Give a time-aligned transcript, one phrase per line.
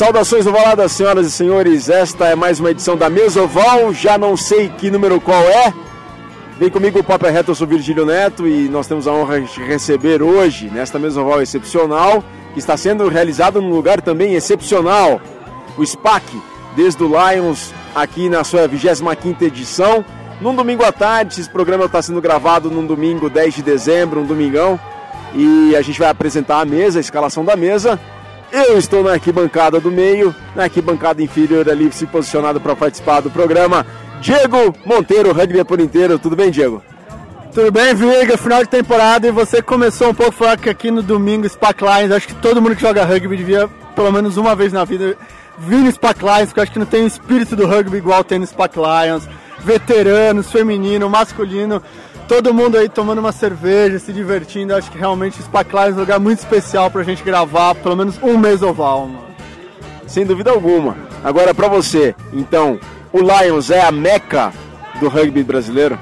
[0.00, 1.90] Saudações ovaladas, senhoras e senhores.
[1.90, 3.92] Esta é mais uma edição da Mesa Oval.
[3.92, 5.74] Já não sei que número qual é.
[6.58, 9.42] Vem comigo o Papo é Reto, eu sou Virgílio Neto e nós temos a honra
[9.42, 15.20] de receber hoje, nesta Mesa Oval excepcional, que está sendo realizado num lugar também excepcional,
[15.76, 16.24] o SPAC,
[16.74, 20.02] desde o Lions, aqui na sua 25ª edição.
[20.40, 24.24] Num domingo à tarde, esse programa está sendo gravado num domingo 10 de dezembro, um
[24.24, 24.80] domingão,
[25.34, 28.00] e a gente vai apresentar a mesa, a escalação da mesa.
[28.52, 33.30] Eu estou na arquibancada do meio, na arquibancada inferior ali, se posicionado para participar do
[33.30, 33.86] programa.
[34.20, 36.18] Diego Monteiro, rugby por inteiro.
[36.18, 36.82] Tudo bem, Diego?
[37.54, 38.36] Tudo bem, Viga?
[38.36, 42.12] Final de temporada e você começou um pouco falar que aqui no domingo, SPAC Lions,
[42.12, 45.16] acho que todo mundo que joga rugby devia, pelo menos uma vez na vida,
[45.58, 48.38] vir no SPAC Lions, porque acho que não tem o espírito do rugby igual tem
[48.38, 49.28] no SPAC Lions.
[49.60, 51.82] Veteranos, feminino, masculino,
[52.30, 54.72] todo mundo aí tomando uma cerveja, se divertindo.
[54.76, 57.96] Acho que realmente o SPAC Lions é um lugar muito especial pra gente gravar, pelo
[57.96, 59.26] menos um mês oval, mano.
[60.06, 60.96] Sem dúvida alguma.
[61.24, 62.78] Agora para você, então,
[63.12, 64.52] o Lions é a meca
[65.00, 65.98] do rugby brasileiro?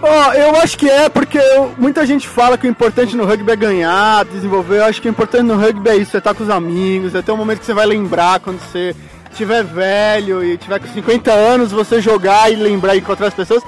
[0.00, 3.52] Oh, eu acho que é, porque eu, muita gente fala que o importante no rugby
[3.52, 4.78] é ganhar, desenvolver.
[4.78, 7.20] Eu acho que o importante no rugby é isso, é estar com os amigos, é
[7.20, 8.96] ter um momento que você vai lembrar quando você
[9.34, 13.62] tiver velho e tiver com 50 anos, você jogar e lembrar e encontrar as pessoas.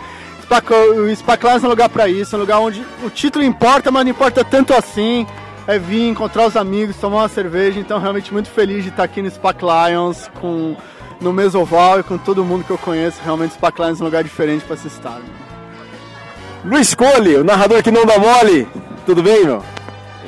[0.44, 3.90] O SPAC Lions é um lugar para isso, é um lugar onde o título importa,
[3.90, 5.26] mas não importa tanto assim.
[5.66, 7.80] É vir, encontrar os amigos, tomar uma cerveja.
[7.80, 10.76] Então, realmente muito feliz de estar aqui no SPAC Lions, com,
[11.20, 13.18] no Mesoval e com todo mundo que eu conheço.
[13.24, 15.20] Realmente, o SPAC Lions é um lugar diferente para se estar.
[16.64, 18.68] Luiz Cole, o narrador que não dá mole.
[19.06, 19.62] Tudo bem, meu?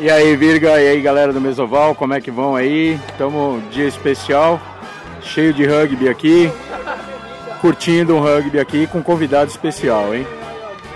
[0.00, 2.98] E aí, Virga, e aí, galera do Mesoval, como é que vão aí?
[3.10, 4.60] Estamos dia especial,
[5.22, 6.50] cheio de rugby aqui
[7.66, 10.24] curtindo um rugby aqui com um convidado especial, hein?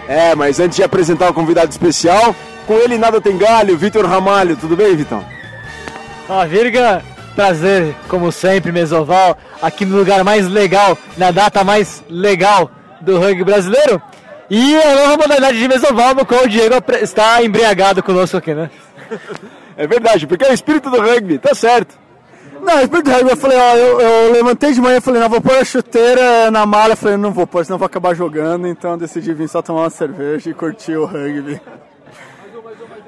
[0.06, 2.32] É, mas antes de apresentar o convidado especial,
[2.64, 4.56] com ele nada tem galho, Vitor Ramalho.
[4.56, 5.24] Tudo bem, Vitão?
[6.28, 7.02] Ó, Virga,
[7.34, 12.70] prazer, como sempre, Mesoval, aqui no lugar mais legal, na data mais legal
[13.00, 14.00] do rugby brasileiro.
[14.48, 18.70] E a nova modalidade de Mesoval, no qual o Diego está embriagado conosco aqui, né?
[19.76, 21.98] É verdade, porque é o espírito do rugby, tá certo.
[22.62, 25.28] Não, espírito do rugby, eu falei, ó, eu, eu levantei de manhã e falei, não,
[25.28, 28.98] vou pôr a chuteira na malha, falei, não vou pôr, senão vou acabar jogando, então
[28.98, 31.60] decidi vir só tomar uma cerveja e curtir o rugby.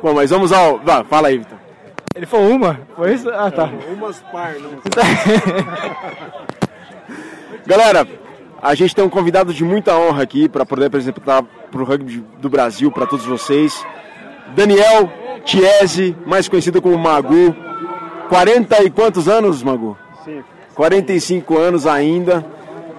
[0.03, 0.79] Bom, mas vamos ao.
[0.81, 1.59] Vá, fala aí, Vitor.
[2.15, 2.81] Ele falou uma?
[2.97, 3.31] Foi isso?
[3.31, 3.71] Ah, tá.
[3.89, 4.71] É, umas par, não.
[7.65, 8.07] Galera,
[8.61, 12.25] a gente tem um convidado de muita honra aqui para poder apresentar para o rugby
[12.39, 13.87] do Brasil, para todos vocês.
[14.57, 15.11] Daniel
[15.45, 17.55] Chiesi, mais conhecido como Magu.
[18.33, 19.95] 40 e quantos anos, Magu?
[20.25, 20.43] Sim.
[20.75, 22.43] 45 anos ainda.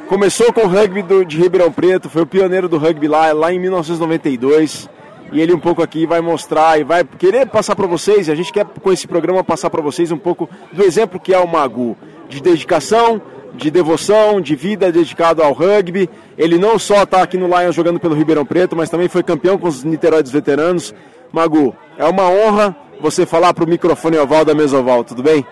[0.07, 3.51] Começou com o rugby do, de Ribeirão Preto, foi o pioneiro do rugby lá, lá
[3.51, 4.87] em 1992.
[5.31, 8.35] E ele um pouco aqui vai mostrar e vai querer passar para vocês, e a
[8.35, 11.47] gente quer com esse programa passar para vocês um pouco do exemplo que é o
[11.47, 11.97] Magu,
[12.29, 13.19] de dedicação,
[13.55, 16.11] de devoção, de vida dedicado ao rugby.
[16.37, 19.57] Ele não só está aqui no Lions jogando pelo Ribeirão Preto, mas também foi campeão
[19.57, 20.93] com os Niterói dos Veteranos.
[21.31, 25.45] Magu, é uma honra você falar para o microfone oval da Mesoval, tudo bem?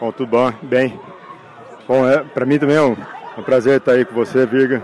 [0.00, 0.98] Bom, tudo bom, bem.
[1.86, 2.96] Bom, é, para mim também é um,
[3.38, 4.82] um, prazer estar aí com você, Virga.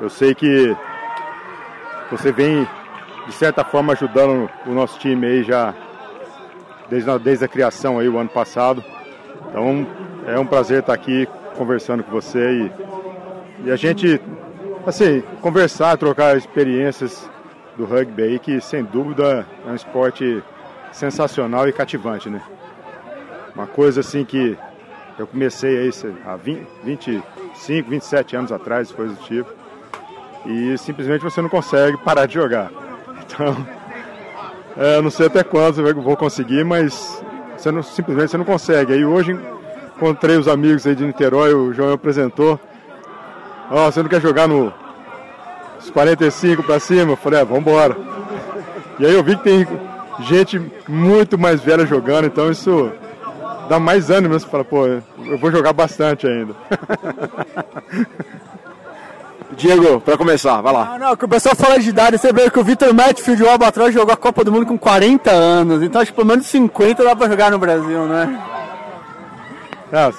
[0.00, 0.74] Eu sei que
[2.10, 2.66] você vem,
[3.26, 5.74] de certa forma, ajudando o nosso time aí já
[6.88, 8.82] desde, desde a criação aí o ano passado.
[9.50, 9.86] Então,
[10.26, 12.72] é um prazer estar aqui conversando com você e,
[13.66, 14.18] e a gente,
[14.86, 17.28] assim, conversar, trocar experiências
[17.76, 20.42] do rugby aí, que sem dúvida é um esporte
[20.98, 22.42] sensacional e cativante, né?
[23.54, 24.58] Uma coisa assim que
[25.18, 25.90] eu comecei aí
[26.26, 29.50] há 20, 25, 27 anos atrás, coisa do tipo,
[30.44, 32.70] e simplesmente você não consegue parar de jogar.
[33.28, 33.54] Então,
[34.74, 37.22] é, não sei até quando eu vou conseguir, mas
[37.54, 38.94] você não, simplesmente você não consegue.
[38.94, 39.38] Aí hoje
[39.94, 42.58] encontrei os amigos aí de Niterói, o João apresentou.
[43.70, 44.72] Ó, oh, você não quer jogar no
[45.92, 47.12] 45 para cima?
[47.12, 47.94] Eu falei, é, vamos embora.
[48.98, 49.64] E aí eu vi que tem
[50.20, 52.90] gente muito mais velha jogando, então isso
[53.68, 55.02] dá mais ânimo, você fala, pô, eu
[55.38, 56.54] vou jogar bastante ainda.
[59.56, 60.84] Diego, para começar, vai lá.
[60.84, 63.48] Não, não, que o pessoal fala de idade, você vê que o Vitor Matfield, o
[63.48, 67.02] Albatroz, jogou a Copa do Mundo com 40 anos, então acho que pelo menos 50
[67.02, 68.40] dá para jogar no Brasil, né?
[69.92, 70.10] É,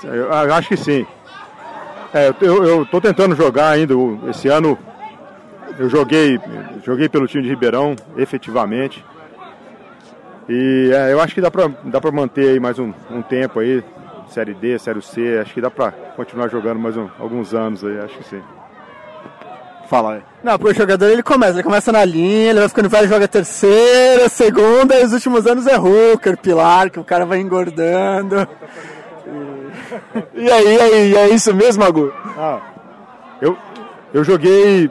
[0.48, 1.06] eu acho que sim.
[2.14, 3.94] É, eu, eu tô tentando jogar ainda,
[4.30, 4.78] esse ano
[5.78, 6.40] eu joguei,
[6.84, 9.06] joguei pelo time de Ribeirão, efetivamente.
[10.50, 13.60] E é, eu acho que dá pra, dá pra manter aí mais um, um tempo
[13.60, 13.84] aí,
[14.30, 18.00] Série D, Série C, acho que dá pra continuar jogando mais um, alguns anos aí,
[18.00, 18.42] acho que sim.
[19.88, 20.22] Fala aí.
[20.44, 23.28] Não, porque o jogador ele começa, ele começa na linha, ele vai ficando velho, joga
[23.28, 28.48] terceira, segunda, e os últimos anos é hooker, pilar, que o cara vai engordando.
[30.36, 30.42] E...
[30.46, 32.12] E aí, aí, é isso mesmo, Magu?
[32.36, 32.60] Ah,
[33.40, 33.56] eu,
[34.12, 34.90] eu joguei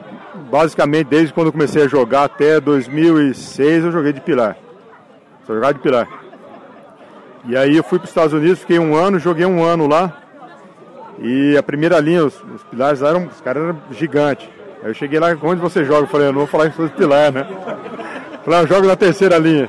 [0.49, 4.55] basicamente desde quando eu comecei a jogar até 2006 eu joguei de pilar.
[5.49, 6.07] Só jogava de pilar.
[7.45, 10.21] E aí eu fui para os Estados Unidos, fiquei um ano, joguei um ano lá.
[11.17, 14.47] E a primeira linha, os, os pilares eram, os caras eram gigantes.
[14.83, 16.01] Aí eu cheguei lá, onde você joga?
[16.01, 17.47] Eu falei, eu não vou falar que sou de pilar, né?
[18.45, 19.67] Falei, ah, eu jogo na terceira linha.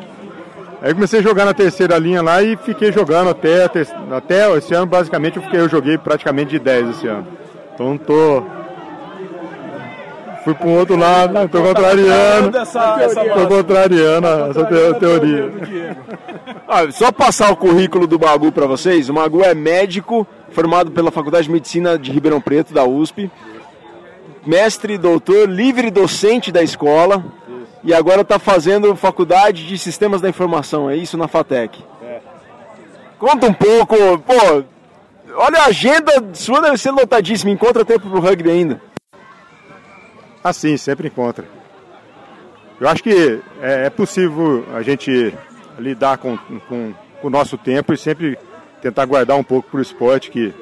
[0.82, 4.84] Aí comecei a jogar na terceira linha lá e fiquei jogando até, até esse ano,
[4.84, 7.26] basicamente, eu, eu joguei praticamente de 10 esse ano.
[7.72, 8.44] Então tô.
[10.44, 12.58] Fui para um outro lado, estou contrariando.
[12.58, 14.64] Estou contrariando essa
[14.98, 15.52] teoria.
[16.66, 19.08] Ah, só passar o currículo do Magu para vocês.
[19.08, 23.30] O Magu é médico, formado pela Faculdade de Medicina de Ribeirão Preto, da USP.
[24.46, 27.22] Mestre, doutor, livre docente da escola
[27.82, 31.82] e agora está fazendo faculdade de sistemas da informação, é isso na FATEC?
[32.02, 32.20] É.
[33.18, 34.64] Conta um pouco, pô,
[35.36, 38.80] olha a agenda sua deve ser lotadíssima, encontra tempo para o rugby ainda?
[40.42, 41.44] Ah sim, sempre encontra.
[42.80, 45.34] Eu acho que é, é possível a gente
[45.78, 48.38] lidar com, com, com, o nosso tempo e sempre
[48.80, 50.54] tentar guardar um pouco para o esporte que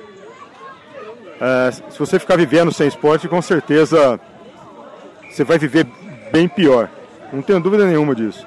[1.41, 4.19] é, se você ficar vivendo sem esporte, com certeza
[5.31, 5.87] você vai viver
[6.33, 6.91] bem pior.
[7.33, 8.45] Não tenho dúvida nenhuma disso.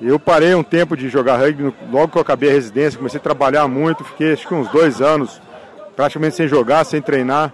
[0.00, 3.22] Eu parei um tempo de jogar rugby, logo que eu acabei a residência, comecei a
[3.22, 5.42] trabalhar muito, fiquei acho que uns dois anos
[5.96, 7.52] praticamente sem jogar, sem treinar.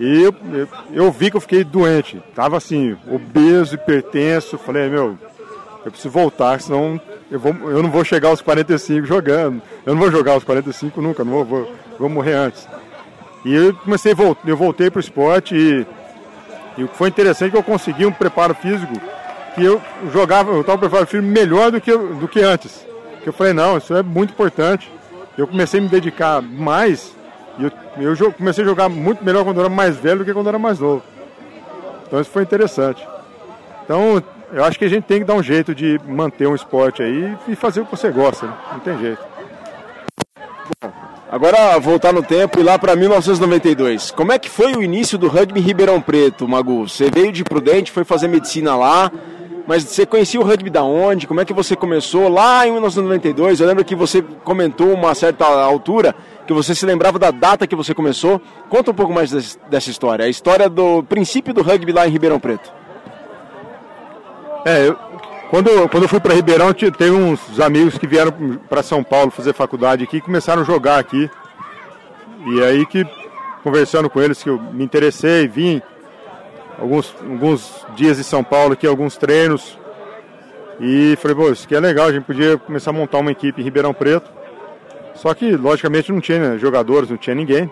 [0.00, 0.34] E eu,
[0.94, 4.56] eu, vi que eu fiquei doente, tava assim, obeso, hipertenso.
[4.56, 5.18] Falei, meu,
[5.84, 6.98] eu preciso voltar, senão
[7.30, 9.60] eu, vou, eu não vou chegar aos 45 jogando.
[9.84, 12.66] Eu não vou jogar aos 45 nunca, não vou, vou, vou morrer antes.
[13.44, 14.14] E eu comecei,
[14.46, 15.86] eu voltei para o esporte e,
[16.82, 18.94] e foi interessante é que eu consegui um preparo físico
[19.54, 22.86] que eu jogava, eu estava preparado filme melhor do que, do que antes.
[23.22, 24.90] Que eu falei, não, isso é muito importante.
[25.36, 27.14] Eu comecei a me dedicar mais
[27.58, 27.64] e
[28.04, 30.46] eu, eu comecei a jogar muito melhor quando eu era mais velho do que quando
[30.46, 31.02] eu era mais novo.
[32.06, 33.06] Então isso foi interessante.
[33.84, 37.02] Então eu acho que a gente tem que dar um jeito de manter um esporte
[37.02, 38.54] aí e fazer o que você gosta, né?
[38.72, 39.30] não tem jeito.
[41.30, 44.10] Agora voltar no tempo e lá para 1992.
[44.10, 46.88] Como é que foi o início do rugby Ribeirão Preto, Magu?
[46.88, 49.12] Você veio de Prudente, foi fazer medicina lá,
[49.64, 51.28] mas você conhecia o rugby da onde?
[51.28, 53.60] Como é que você começou lá em 1992?
[53.60, 56.16] Eu lembro que você comentou uma certa altura
[56.50, 58.42] que você se lembrava da data que você começou.
[58.68, 59.30] Conta um pouco mais
[59.70, 62.72] dessa história, a história do princípio do rugby lá em Ribeirão Preto.
[64.64, 64.96] É, eu,
[65.48, 68.32] quando, quando eu fui para Ribeirão, teve uns amigos que vieram
[68.68, 71.30] para São Paulo fazer faculdade aqui e começaram a jogar aqui.
[72.44, 73.06] E aí que,
[73.62, 75.80] conversando com eles, que eu me interessei, vim,
[76.80, 79.78] alguns, alguns dias em São Paulo aqui, alguns treinos.
[80.80, 83.60] E falei, pô, isso aqui é legal, a gente podia começar a montar uma equipe
[83.60, 84.39] em Ribeirão Preto.
[85.14, 87.70] Só que, logicamente, não tinha né, jogadores, não tinha ninguém.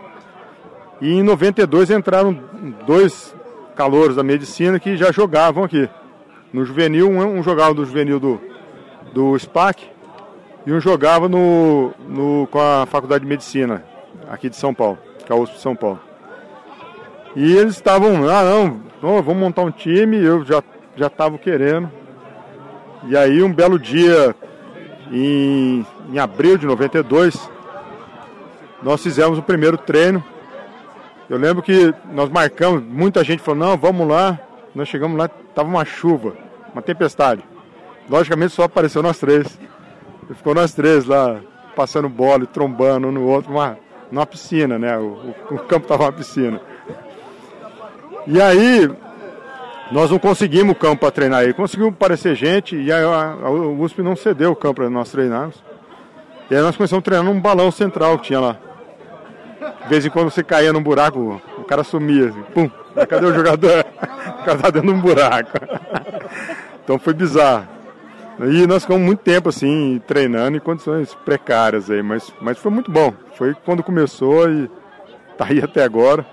[1.01, 2.39] E em 92 entraram
[2.87, 3.35] dois
[3.77, 5.89] calouros da medicina que já jogavam aqui.
[6.53, 8.41] No juvenil, um, jogava do juvenil do,
[9.13, 9.87] do SPAC
[10.67, 13.85] e um jogava no, no, com a Faculdade de Medicina
[14.29, 16.01] aqui de São Paulo, que é a USP de São Paulo.
[17.37, 18.43] E eles estavam, ah
[19.01, 20.63] não, vamos montar um time, eu já
[20.99, 21.91] já estava querendo.
[23.07, 24.35] E aí um belo dia,
[25.13, 27.51] em, em abril de 92,
[28.83, 30.25] nós fizemos o primeiro treino.
[31.29, 34.39] Eu lembro que nós marcamos, muita gente falou, não, vamos lá.
[34.75, 36.35] Nós chegamos lá, estava uma chuva,
[36.73, 37.43] uma tempestade.
[38.09, 39.59] Logicamente só apareceu nós três.
[40.31, 41.41] E ficou nós três lá,
[41.77, 43.77] passando bola e trombando um no outro, uma,
[44.11, 44.97] numa piscina, né?
[44.97, 46.61] O, o, o campo estava uma piscina.
[48.27, 48.91] E aí,
[49.91, 51.53] nós não conseguimos o campo para treinar aí.
[51.53, 55.68] Conseguimos aparecer gente e a, a, a USP não cedeu o campo para nós treinarmos.
[56.51, 58.57] E aí nós começamos a treinar num balão central que tinha lá.
[59.83, 62.71] De vez em quando você caía num buraco, o cara sumia, assim, pum,
[63.07, 63.85] cadê o jogador?
[64.41, 65.51] o cara tá dentro de um buraco.
[66.83, 67.69] então foi bizarro.
[68.41, 72.91] E nós ficamos muito tempo assim, treinando em condições precárias aí, mas, mas foi muito
[72.91, 73.13] bom.
[73.35, 74.71] Foi quando começou e
[75.37, 76.25] tá aí até agora.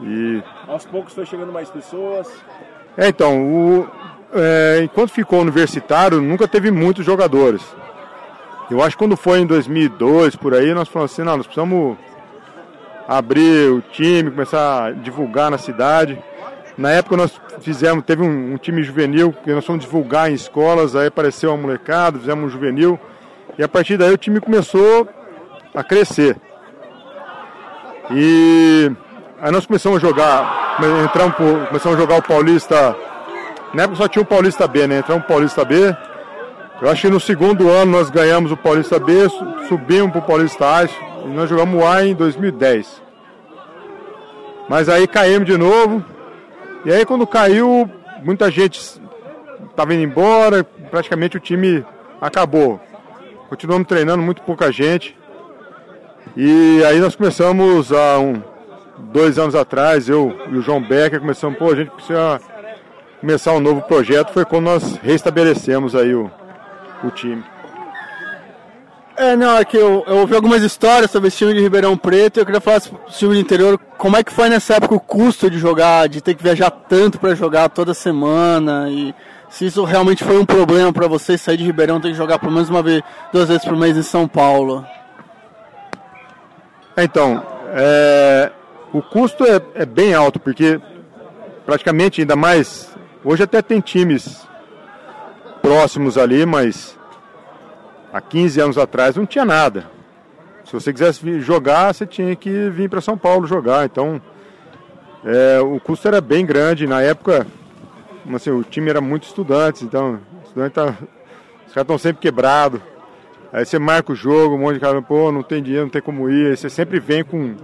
[0.00, 0.42] E...
[0.66, 2.28] Aos poucos foi chegando mais pessoas.
[2.96, 3.88] É, então, o,
[4.32, 7.62] é, enquanto ficou universitário, nunca teve muitos jogadores.
[8.70, 11.96] Eu acho que quando foi em 2002, por aí, nós falamos assim, não, nós precisamos
[13.06, 16.22] abrir o time, começar a divulgar na cidade.
[16.76, 20.94] Na época nós fizemos, teve um, um time juvenil, que nós fomos divulgar em escolas,
[20.94, 22.98] aí apareceu uma molecada, fizemos um juvenil.
[23.56, 25.08] E a partir daí o time começou
[25.74, 26.36] a crescer.
[28.10, 28.92] E
[29.40, 31.36] Aí nós começamos a jogar, entramos,
[31.68, 32.96] começamos a jogar o Paulista.
[33.72, 34.98] Na época só tinha o Paulista B, né?
[34.98, 35.96] Entramos o Paulista B.
[36.80, 39.28] Eu acho que no segundo ano nós ganhamos o Paulista B,
[39.68, 43.02] subimos para o Paulista A, e nós jogamos A em 2010.
[44.68, 46.04] Mas aí caímos de novo.
[46.84, 47.90] E aí quando caiu,
[48.22, 48.80] muita gente
[49.68, 51.84] estava indo embora, praticamente o time
[52.20, 52.80] acabou.
[53.48, 55.18] Continuamos treinando, muito pouca gente.
[56.36, 58.40] E aí nós começamos há um,
[59.12, 62.40] dois anos atrás, eu e o João Becker começamos, pô, a gente precisa
[63.20, 64.32] começar um novo projeto.
[64.32, 66.30] Foi quando nós restabelecemos aí o,
[67.04, 67.44] o time.
[69.18, 72.36] É, não, é que eu, eu ouvi algumas histórias sobre esse time de Ribeirão Preto
[72.36, 73.76] e eu queria falar sobre o time do interior.
[73.96, 77.18] Como é que foi nessa época o custo de jogar, de ter que viajar tanto
[77.18, 79.12] para jogar toda semana e
[79.50, 82.52] se isso realmente foi um problema para vocês sair de Ribeirão ter que jogar pelo
[82.52, 83.02] menos uma vez,
[83.32, 84.86] duas vezes por mês em São Paulo?
[86.96, 88.52] Então, é,
[88.92, 90.80] o custo é, é bem alto porque
[91.66, 92.88] praticamente ainda mais
[93.24, 94.46] hoje até tem times
[95.62, 96.98] próximos ali, mas
[98.12, 99.90] há 15 anos atrás não tinha nada.
[100.64, 103.86] Se você quisesse jogar, você tinha que vir para São Paulo jogar.
[103.86, 104.20] Então,
[105.24, 106.86] é, o custo era bem grande.
[106.86, 107.46] Na época,
[108.34, 110.86] assim, o time era muito estudantes, então estudante tá,
[111.66, 112.80] os caras estão sempre quebrados.
[113.52, 116.02] Aí você marca o jogo, um monte de cara, pô, não tem dinheiro, não tem
[116.02, 116.50] como ir.
[116.50, 117.56] Aí você sempre vem com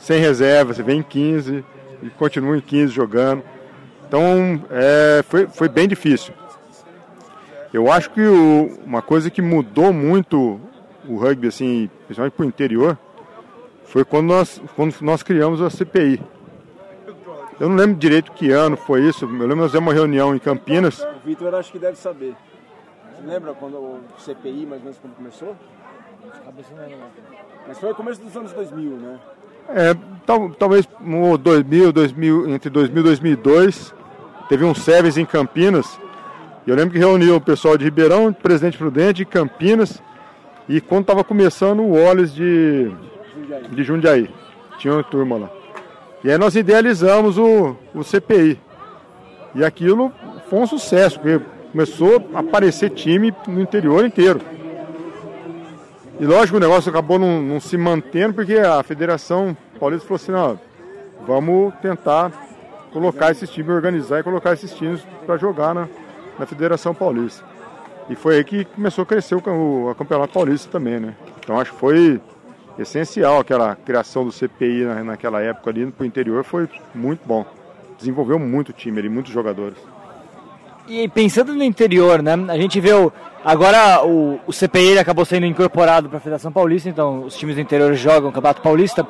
[0.00, 1.64] sem reserva, você vem em 15
[2.02, 3.42] e continua em 15 jogando.
[4.08, 6.34] Então, é, foi, foi bem difícil.
[7.72, 10.60] Eu acho que o, uma coisa que mudou muito
[11.08, 12.98] o rugby, assim, principalmente para o interior,
[13.84, 16.22] foi quando nós, quando nós criamos a CPI.
[17.58, 19.24] Eu não lembro direito que ano foi isso.
[19.24, 21.00] Eu lembro que nós fizemos uma reunião em Campinas.
[21.00, 22.34] O Vitor acho que deve saber.
[23.14, 25.56] Você lembra quando o CPI, mais ou menos, quando começou?
[27.66, 29.18] Mas foi o começo dos anos 2000, né?
[29.68, 29.94] É,
[30.26, 33.94] tal, talvez no 2000, 2000, entre 2000 e 2002,
[34.48, 35.98] teve um Sevens em Campinas
[36.66, 40.00] eu lembro que reuniu o pessoal de Ribeirão, Presidente Prudente, de Campinas,
[40.68, 42.90] e quando estava começando o Olhos de
[43.34, 43.68] Jundiaí.
[43.70, 44.30] de Jundiaí.
[44.78, 45.50] Tinha uma turma lá.
[46.22, 48.60] E aí nós idealizamos o, o CPI.
[49.54, 50.12] E aquilo
[50.48, 54.40] foi um sucesso, porque começou a aparecer time no interior inteiro.
[56.20, 60.30] E lógico, o negócio acabou não, não se mantendo, porque a Federação Paulista falou assim,
[60.30, 60.60] não,
[61.26, 62.30] vamos tentar
[62.92, 65.88] colocar esses times, organizar e colocar esses times para jogar na,
[66.38, 67.44] na Federação Paulista.
[68.08, 71.14] E foi aí que começou a crescer o, o Campeonato Paulista também, né?
[71.38, 72.20] Então acho que foi
[72.78, 77.44] essencial aquela criação do CPI na, naquela época ali para o interior, foi muito bom.
[77.98, 79.78] Desenvolveu muito o time ali, muitos jogadores.
[80.88, 82.32] E pensando no interior, né?
[82.48, 83.12] A gente vê o,
[83.44, 87.60] agora o, o CPI acabou sendo incorporado para a Federação Paulista, então os times do
[87.60, 89.06] interior jogam o Campeonato Paulista.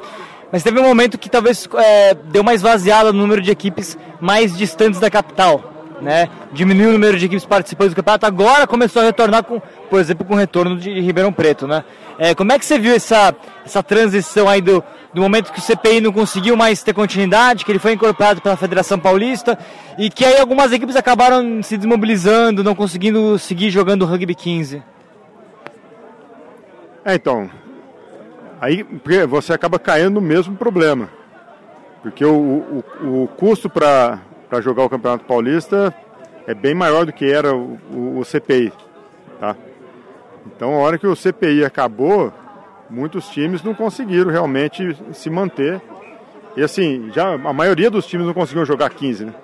[0.50, 4.54] Mas teve um momento que talvez é, deu mais vaziada no número de equipes mais
[4.54, 5.71] distantes da capital
[6.02, 6.28] né?
[6.52, 10.26] Diminuiu o número de equipes participantes do campeonato, agora começou a retornar com, por exemplo,
[10.26, 11.84] com o retorno de Ribeirão Preto, né?
[12.18, 15.62] É, como é que você viu essa, essa transição aí do, do momento que o
[15.62, 19.58] CPI não conseguiu mais ter continuidade, que ele foi incorporado pela Federação Paulista
[19.96, 24.82] e que aí algumas equipes acabaram se desmobilizando, não conseguindo seguir jogando rugby 15?
[27.04, 27.50] É, então,
[28.60, 28.84] aí
[29.28, 31.08] você acaba caindo no mesmo problema,
[32.02, 34.20] porque o, o, o custo para
[34.52, 35.94] para jogar o Campeonato Paulista
[36.46, 38.70] é bem maior do que era o, o, o, CPI.
[39.40, 39.56] Tá?
[40.44, 42.30] Então, a hora que o CPI acabou,
[42.90, 45.80] muitos times não conseguiram realmente se manter.
[46.54, 49.24] E assim, já a maioria dos times não conseguiam jogar 15.
[49.24, 49.34] Né?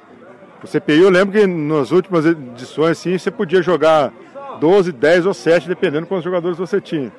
[0.63, 4.13] O CPI, eu lembro que nas últimas edições assim, você podia jogar
[4.61, 7.11] 12, 10 ou 7, dependendo de quantos jogadores você tinha.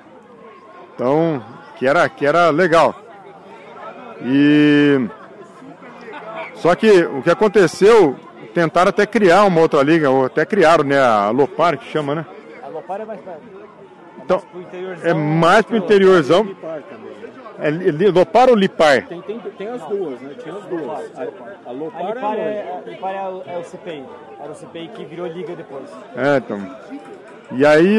[0.93, 1.43] Então,
[1.79, 3.01] que era, que era legal.
[4.23, 5.09] E
[6.59, 8.15] só que o que aconteceu,
[8.53, 10.99] tentaram até criar uma outra liga, ou até criaram, né?
[10.99, 12.25] A Lopar, que chama, né?
[12.61, 13.41] A Lopar é mais perto.
[14.23, 14.43] Então,
[15.03, 16.47] é mais pro interiorzão.
[17.61, 19.05] É Lopar ou Lipar?
[19.07, 20.31] Tem, tem, tem as duas, né?
[20.41, 21.17] Tinha as duas.
[21.17, 24.03] A, a Lopar, a Lipar, é, é, a Lipar é, é, o CPI.
[24.41, 25.89] Era o CPI que virou liga depois.
[26.15, 26.75] É, então.
[27.51, 27.97] E aí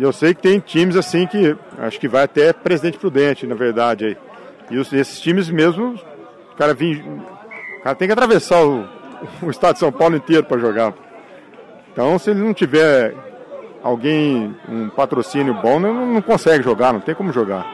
[0.00, 4.06] eu sei que tem times assim que acho que vai até Presidente Prudente, na verdade.
[4.06, 4.16] Aí.
[4.70, 5.94] E os, esses times mesmo,
[6.52, 7.02] o cara vinha
[7.78, 8.84] o cara tem que atravessar o,
[9.42, 10.92] o estado de São Paulo inteiro para jogar.
[11.92, 13.14] Então, se ele não tiver
[13.82, 17.66] alguém, um patrocínio bom, não, não consegue jogar, não tem como jogar.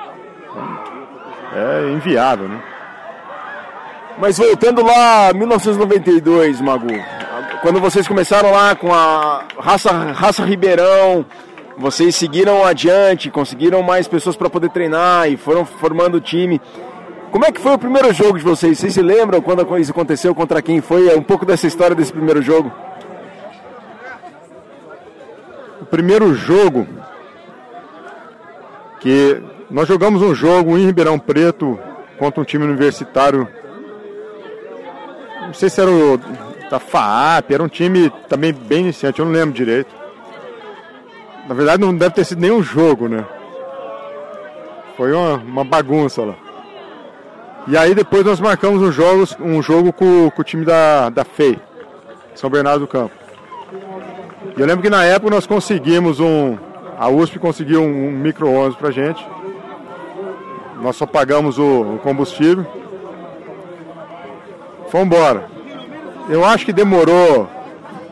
[1.55, 2.63] É inviável, né?
[4.19, 6.87] Mas voltando lá, 1992, Magu,
[7.63, 11.27] quando vocês começaram lá com a raça, raça Ribeirão,
[11.77, 16.61] vocês seguiram adiante, conseguiram mais pessoas para poder treinar e foram formando o time.
[17.35, 18.79] Como é que foi o primeiro jogo de vocês?
[18.79, 21.09] Vocês se lembram quando isso aconteceu, contra quem foi?
[21.09, 22.71] É um pouco dessa história desse primeiro jogo.
[25.81, 26.87] O primeiro jogo
[29.01, 31.77] que nós jogamos um jogo em Ribeirão Preto
[32.21, 33.49] contra um time universitário.
[35.43, 36.17] Não sei se era o
[36.71, 39.93] da FAAP, era um time também bem iniciante, eu não lembro direito.
[41.49, 43.27] Na verdade não deve ter sido nenhum jogo, né?
[44.97, 46.44] Foi uma, uma bagunça lá.
[47.67, 51.25] E aí depois nós marcamos um jogo, um jogo com, com o time da, da
[51.25, 51.59] FEI,
[52.35, 53.15] São Bernardo do Campo.
[54.57, 56.57] E eu lembro que na época nós conseguimos um.
[56.99, 59.27] A USP conseguiu um, um micro-ônibus pra gente.
[60.81, 62.67] Nós só pagamos o, o combustível.
[64.91, 65.49] Fomos embora.
[66.29, 67.49] Eu acho que demorou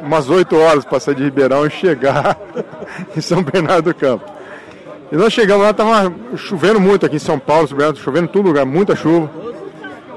[0.03, 2.37] umas 8 horas para sair de Ribeirão e chegar
[3.17, 4.25] em São Bernardo do Campo.
[5.12, 8.64] E nós chegamos lá, tava chovendo muito aqui em São Paulo, chovendo em todo lugar,
[8.64, 9.31] muita chuva.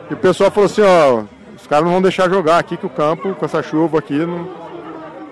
[0.09, 1.23] E o pessoal falou assim, ó,
[1.53, 4.47] os caras não vão deixar jogar aqui que o campo, com essa chuva aqui, não,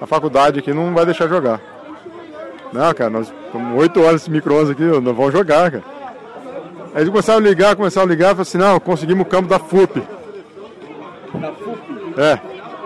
[0.01, 1.62] a faculdade aqui não vai deixar jogar.
[2.74, 5.84] Não, cara, nós estamos 8 horas esse micro-ondas aqui, nós vamos jogar, cara.
[6.93, 9.60] Aí eles começaram a ligar, começaram a ligar, falaram assim, não, conseguimos o campo da
[9.60, 10.03] FUP.
[11.36, 12.13] Da FUP?
[12.17, 12.38] É.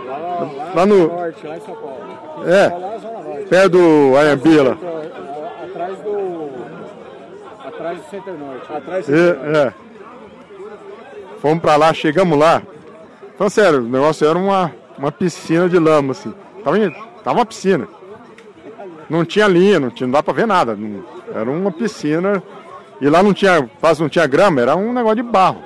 [0.05, 1.07] Lá, lá, lá no.
[1.07, 1.97] Norte, lá em São Paulo.
[2.45, 3.45] É.
[3.45, 4.77] Perto do Ayambila.
[5.63, 6.36] Atrás do.
[7.87, 8.73] Atrás do Center Norte.
[8.73, 9.73] Atrás do Center é, é.
[11.39, 12.61] Fomos pra lá, chegamos lá.
[13.33, 16.33] Então, sério, o negócio era uma, uma piscina de lama, assim.
[16.63, 16.77] Tava,
[17.23, 17.87] tava uma piscina.
[19.09, 20.75] Não tinha linha, não, tinha, não dá pra ver nada.
[20.75, 22.43] Não, era uma piscina.
[22.99, 25.63] E lá não tinha, quase não tinha grama, era um negócio de barro.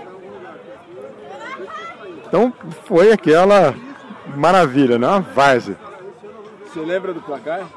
[2.27, 2.53] Então
[2.85, 3.73] foi aquela
[4.35, 5.07] maravilha, né?
[5.07, 5.77] Uma várzea.
[6.65, 7.67] Você lembra do placar?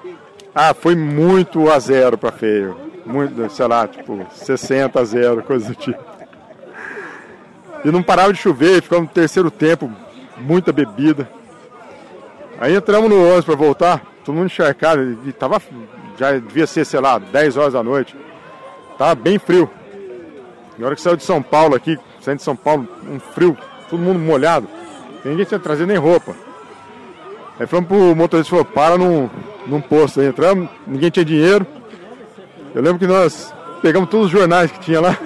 [0.55, 2.94] Ah, foi muito a zero para feio.
[3.07, 6.03] Muito, sei lá, tipo, 60 a zero, coisa do tipo.
[7.85, 9.93] E não parava de chover, ficamos no terceiro tempo,
[10.39, 11.29] muita bebida.
[12.59, 15.61] Aí entramos no ônibus para voltar, todo mundo encharcado, e tava,
[16.19, 18.17] já devia ser, sei lá, 10 horas da noite.
[18.97, 19.69] Tava bem frio.
[20.79, 23.57] Na hora que saiu de São Paulo aqui, saindo de São Paulo, um frio,
[23.91, 24.67] todo mundo molhado.
[25.25, 26.35] Ninguém tinha trazido nem roupa.
[27.59, 29.29] Aí falamos pro motorista, falou, para num,
[29.67, 30.27] num posto aí.
[30.27, 31.67] Entramos, ninguém tinha dinheiro.
[32.75, 35.17] Eu lembro que nós pegamos todos os jornais que tinha lá.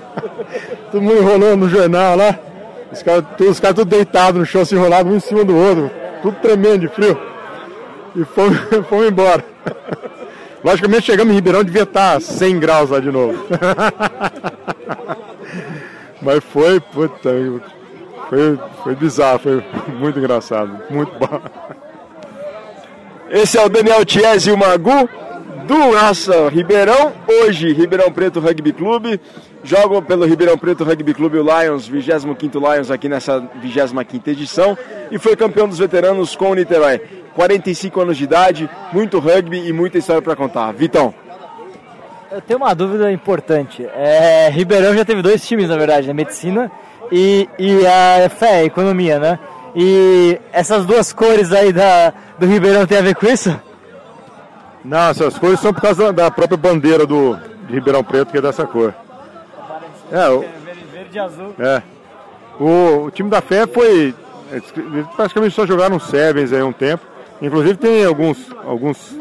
[0.90, 2.38] Todo mundo enrolando no jornal lá.
[2.90, 5.90] Os caras os cara tudo deitados no chão, se enrolado um em cima do outro.
[6.22, 7.18] Tudo tremendo de frio.
[8.16, 8.58] E fomos,
[8.88, 9.44] fomos embora.
[10.64, 13.46] Logicamente chegamos em Ribeirão, devia estar 100 graus lá de novo.
[16.22, 17.30] Mas foi, puta,
[18.30, 19.64] foi, foi bizarro, foi
[19.98, 21.40] muito engraçado, muito bom.
[23.28, 25.08] Esse é o Daniel Tiesi e o Magu
[25.72, 27.14] do Raça Ribeirão.
[27.26, 29.18] Hoje, Ribeirão Preto Rugby Clube.
[29.64, 34.76] Jogam pelo Ribeirão Preto Rugby Clube o Lions, 25 Lions aqui nessa 25 edição.
[35.10, 37.00] E foi campeão dos veteranos com o Niterói.
[37.34, 40.70] 45 anos de idade, muito rugby e muita história para contar.
[40.72, 41.14] Vitão.
[42.30, 43.86] Eu tenho uma dúvida importante.
[43.94, 46.12] É, Ribeirão já teve dois times, na verdade, né?
[46.12, 46.70] Medicina
[47.10, 49.38] e, e a fé, a economia, né?
[49.74, 53.58] E essas duas cores aí da, do Ribeirão tem a ver com isso?
[54.84, 58.42] Não, essas cores são por causa da própria bandeira do, de Ribeirão Preto, que é
[58.42, 58.94] dessa cor.
[60.10, 60.44] É, o,
[60.92, 61.54] verde e azul.
[61.58, 61.82] É.
[62.58, 64.14] O, o time da Fé foi.
[65.16, 67.04] Praticamente só jogaram Sevens aí um tempo.
[67.40, 69.16] Inclusive tem alguns, alguns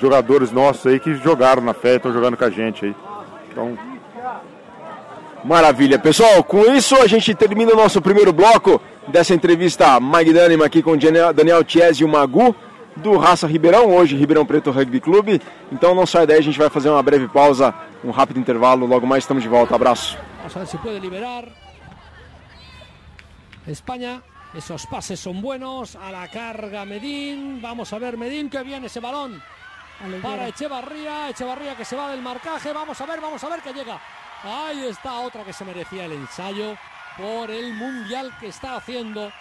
[0.00, 2.96] jogadores nossos aí que jogaram na Fé, estão jogando com a gente aí.
[3.50, 3.76] Então.
[5.44, 5.98] Maravilha.
[5.98, 10.92] Pessoal, com isso a gente termina o nosso primeiro bloco dessa entrevista magnânima aqui com
[10.92, 10.98] o
[11.34, 12.54] Daniel Chiesi e o Magu
[12.96, 15.40] do Raça Ribeirão, hoje Ribeirão Preto Rugby Clube.
[15.72, 19.06] Então não sai daí, a gente vai fazer uma breve pausa, um rápido intervalo, logo
[19.06, 19.74] mais estamos de volta.
[19.74, 20.18] Abraço.
[20.38, 21.48] Vamos a ver se pode liberar.
[23.66, 24.22] España,
[24.54, 29.00] esos pases son buenos, a la carga Medín, vamos a ver Medín que viene ese
[29.00, 29.42] balón
[30.22, 33.72] para Echevarría, Echevarría que se va del marcaje, vamos a ver, vamos a ver que
[33.72, 34.00] llega.
[34.42, 36.76] Ahí está otra que se merecía el ensayo
[37.16, 39.32] por el mundial que está haciendo.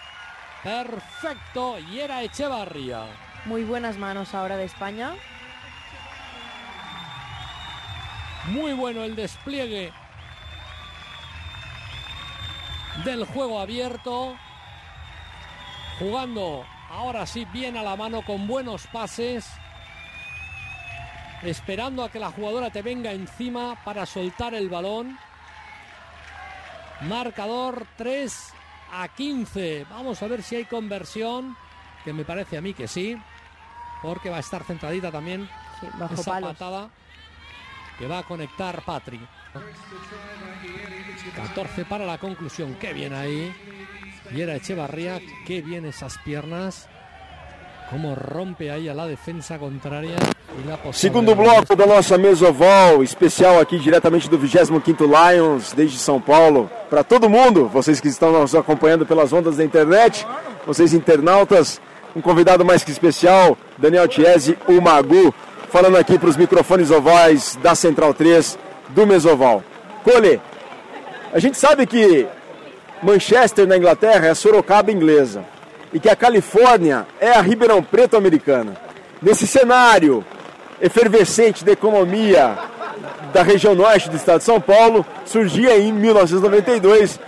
[0.64, 3.33] Perfecto, y era Echevarría.
[3.46, 5.16] Muy buenas manos ahora de España.
[8.46, 9.92] Muy bueno el despliegue
[13.04, 14.38] del juego abierto.
[16.00, 19.46] Jugando ahora sí bien a la mano con buenos pases.
[21.42, 25.20] Esperando a que la jugadora te venga encima para soltar el balón.
[27.02, 28.54] Marcador 3
[28.94, 29.86] a 15.
[29.90, 31.58] Vamos a ver si hay conversión.
[32.06, 33.18] Que me parece a mí que sí
[34.04, 36.52] porque va a estar centradita también sí, bajo esa palos.
[36.52, 36.90] patada
[37.98, 39.20] que va a conectar Patri.
[41.36, 43.54] 14 para la conclusión, qué bien ahí.
[44.32, 46.88] Y era Echevarría, qué bien esas piernas.
[47.90, 50.02] Cómo rompe ahí a la defensa posada
[50.92, 56.70] Segundo de bloco da nossa mesoval, especial aqui diretamente do 25º Lions, desde São Paulo,
[56.90, 60.26] para todo mundo, vocês que estão nos acompanhando pelas ondas da internet,
[60.66, 61.82] vocês internautas,
[62.16, 65.34] um convidado mais que especial, Daniel Tiese, o Magu,
[65.70, 68.58] falando aqui para os microfones ovais da Central 3
[68.90, 69.64] do Mesoval.
[70.04, 70.40] Cole,
[71.34, 72.28] a gente sabe que
[73.02, 75.44] Manchester na Inglaterra é a Sorocaba inglesa
[75.92, 78.76] e que a Califórnia é a Ribeirão Preto americana.
[79.22, 80.24] Nesse cenário
[80.82, 82.58] efervescente da economia
[83.34, 87.20] da região norte do estado de São Paulo, surgia em 1992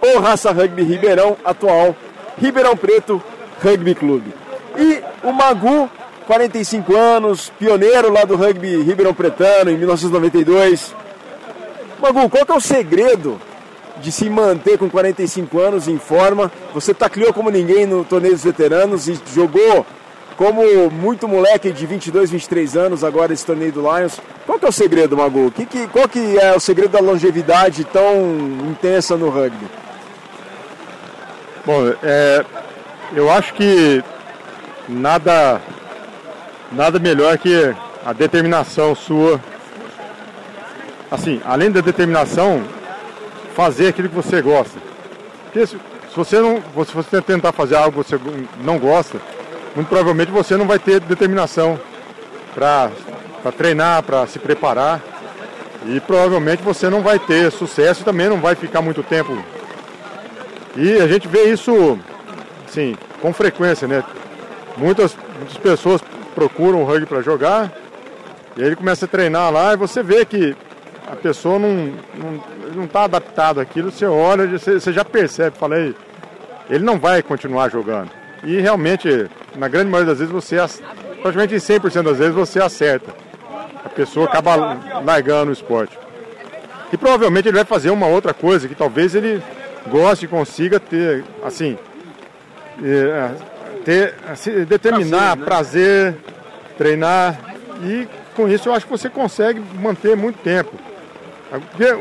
[0.00, 1.94] o Raça Rugby Ribeirão, atual
[2.40, 3.22] Ribeirão Preto
[3.62, 4.34] Rugby Clube.
[4.76, 5.90] E o Magu,
[6.26, 10.94] 45 anos, pioneiro lá do rugby Ribeirão Pretano em 1992.
[12.00, 13.40] Magu, qual que é o segredo
[14.02, 16.50] de se manter com 45 anos em forma.
[16.74, 19.86] Você tacleou como ninguém no torneio dos veteranos e jogou
[20.36, 24.20] como muito moleque de 22, 23 anos agora esse torneio do Lions.
[24.44, 25.50] Qual que é o segredo, Magu?
[25.52, 28.16] Que, que, qual que é o segredo da longevidade tão
[28.68, 29.66] intensa no rugby?
[31.64, 32.44] Bom, é,
[33.14, 34.02] eu acho que
[34.88, 35.60] nada,
[36.70, 39.40] nada melhor que a determinação sua.
[41.10, 42.62] Assim, além da determinação,
[43.54, 44.78] fazer aquilo que você gosta.
[45.44, 48.18] Porque se, se você não, se você tentar fazer algo que você
[48.64, 49.20] não gosta,
[49.74, 51.78] muito provavelmente você não vai ter determinação
[52.54, 52.90] para
[53.56, 55.00] treinar, para se preparar.
[55.84, 59.36] E provavelmente você não vai ter sucesso e também não vai ficar muito tempo.
[60.76, 61.98] E a gente vê isso
[62.72, 64.02] assim, com frequência, né?
[64.76, 66.00] Muitas, muitas pessoas
[66.34, 67.70] procuram o rugby para jogar,
[68.56, 70.56] e aí ele começa a treinar lá e você vê que
[71.06, 71.92] a pessoa não
[72.74, 75.94] não está adaptado àquilo, você olha, você, você já percebe, falei,
[76.70, 78.10] ele não vai continuar jogando.
[78.42, 80.56] E realmente, na grande maioria das vezes, você
[81.20, 83.14] praticamente 100% das vezes você acerta.
[83.84, 85.98] A pessoa acaba largando o esporte.
[86.92, 89.42] E provavelmente ele vai fazer uma outra coisa que talvez ele
[89.88, 91.76] goste e consiga ter, assim,
[93.84, 96.14] ter, assim, determinar prazer, né?
[96.14, 96.16] prazer,
[96.78, 97.38] treinar
[97.82, 100.72] e com isso eu acho que você consegue manter muito tempo.
[101.50, 101.92] Porque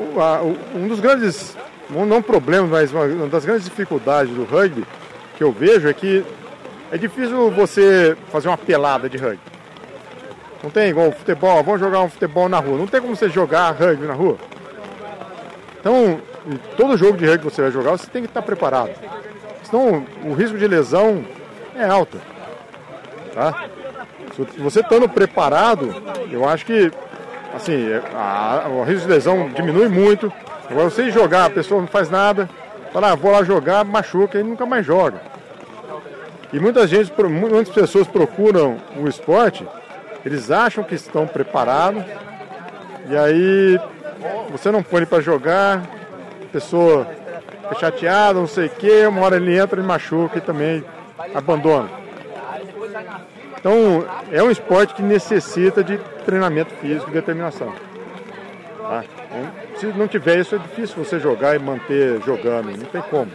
[0.74, 1.58] um dos grandes,
[1.90, 4.86] não problemas, mas uma das grandes dificuldades do rugby
[5.38, 6.24] que eu vejo é que
[6.92, 9.40] é difícil você fazer uma pelada de rugby.
[10.64, 12.78] Não tem igual futebol, vamos jogar um futebol na rua.
[12.78, 14.38] Não tem como você jogar rugby na rua.
[15.80, 16.22] Então,
[16.78, 18.92] todo jogo de rugby que você vai jogar, você tem que estar preparado.
[19.72, 21.26] Senão o risco de lesão
[21.74, 22.20] é alto.
[23.34, 23.66] Tá?
[24.36, 25.96] Se você estando preparado,
[26.30, 26.92] eu acho que
[27.54, 30.32] assim, é, a, o risco de lesão diminui muito.
[30.70, 32.50] Agora você jogar, a pessoa não faz nada,
[32.94, 35.22] fala, ah, vou lá jogar, machuca e nunca mais joga.
[36.54, 39.66] E muita gente, muitas pessoas procuram o esporte,
[40.26, 42.04] eles acham que estão preparados,
[43.10, 43.80] e aí
[44.52, 45.82] você não põe para jogar,
[46.44, 47.08] a pessoa
[47.72, 50.84] fica chateada, não sei o que, uma hora ele entra e machuca e também
[51.34, 51.90] abandona.
[53.58, 57.74] Então, é um esporte que necessita de treinamento físico e determinação.
[58.78, 59.04] Tá?
[59.06, 62.76] Então, se não tiver isso, é difícil você jogar e manter jogando.
[62.76, 63.32] Não tem como.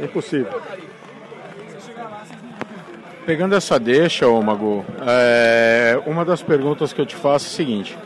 [0.00, 0.60] É impossível.
[3.26, 7.52] Pegando essa deixa, ô Magu, é, uma das perguntas que eu te faço é a
[7.52, 7.98] seguinte.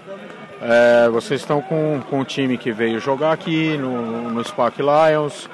[0.60, 5.48] É, vocês estão com, com um time que veio jogar aqui no, no SPAC Lions.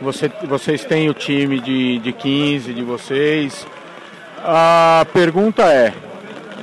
[0.00, 3.66] Você, vocês têm o time de, de 15 de vocês.
[4.42, 5.92] A pergunta é: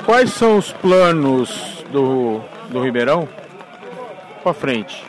[0.06, 3.28] quais são os planos do, do Ribeirão
[4.42, 5.04] para frente?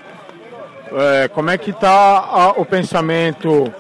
[0.93, 3.73] É, como é que está o pensamento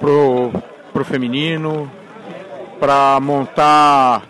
[0.00, 0.52] pro,
[0.92, 1.90] pro feminino,
[2.80, 4.24] para montar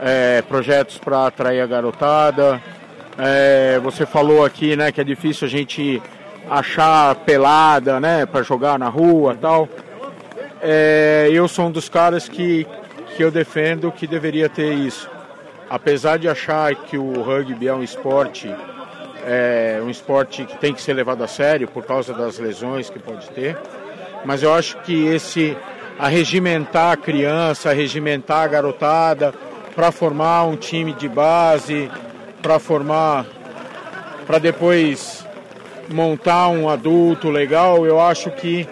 [0.00, 2.60] é, projetos para atrair a garotada?
[3.18, 6.00] É, você falou aqui, né, que é difícil a gente
[6.48, 9.68] achar pelada, né, para jogar na rua, tal.
[10.62, 12.66] É, eu sou um dos caras que
[13.18, 15.10] que eu defendo que deveria ter isso.
[15.68, 18.48] Apesar de achar que o rugby é um esporte,
[19.26, 23.00] é um esporte que tem que ser levado a sério por causa das lesões que
[23.00, 23.58] pode ter,
[24.24, 25.56] mas eu acho que esse
[25.98, 29.34] arregimentar a criança, arregimentar a garotada
[29.74, 31.90] para formar um time de base,
[32.42, 33.26] para formar,
[34.26, 35.26] para depois
[35.88, 38.68] montar um adulto legal, eu acho que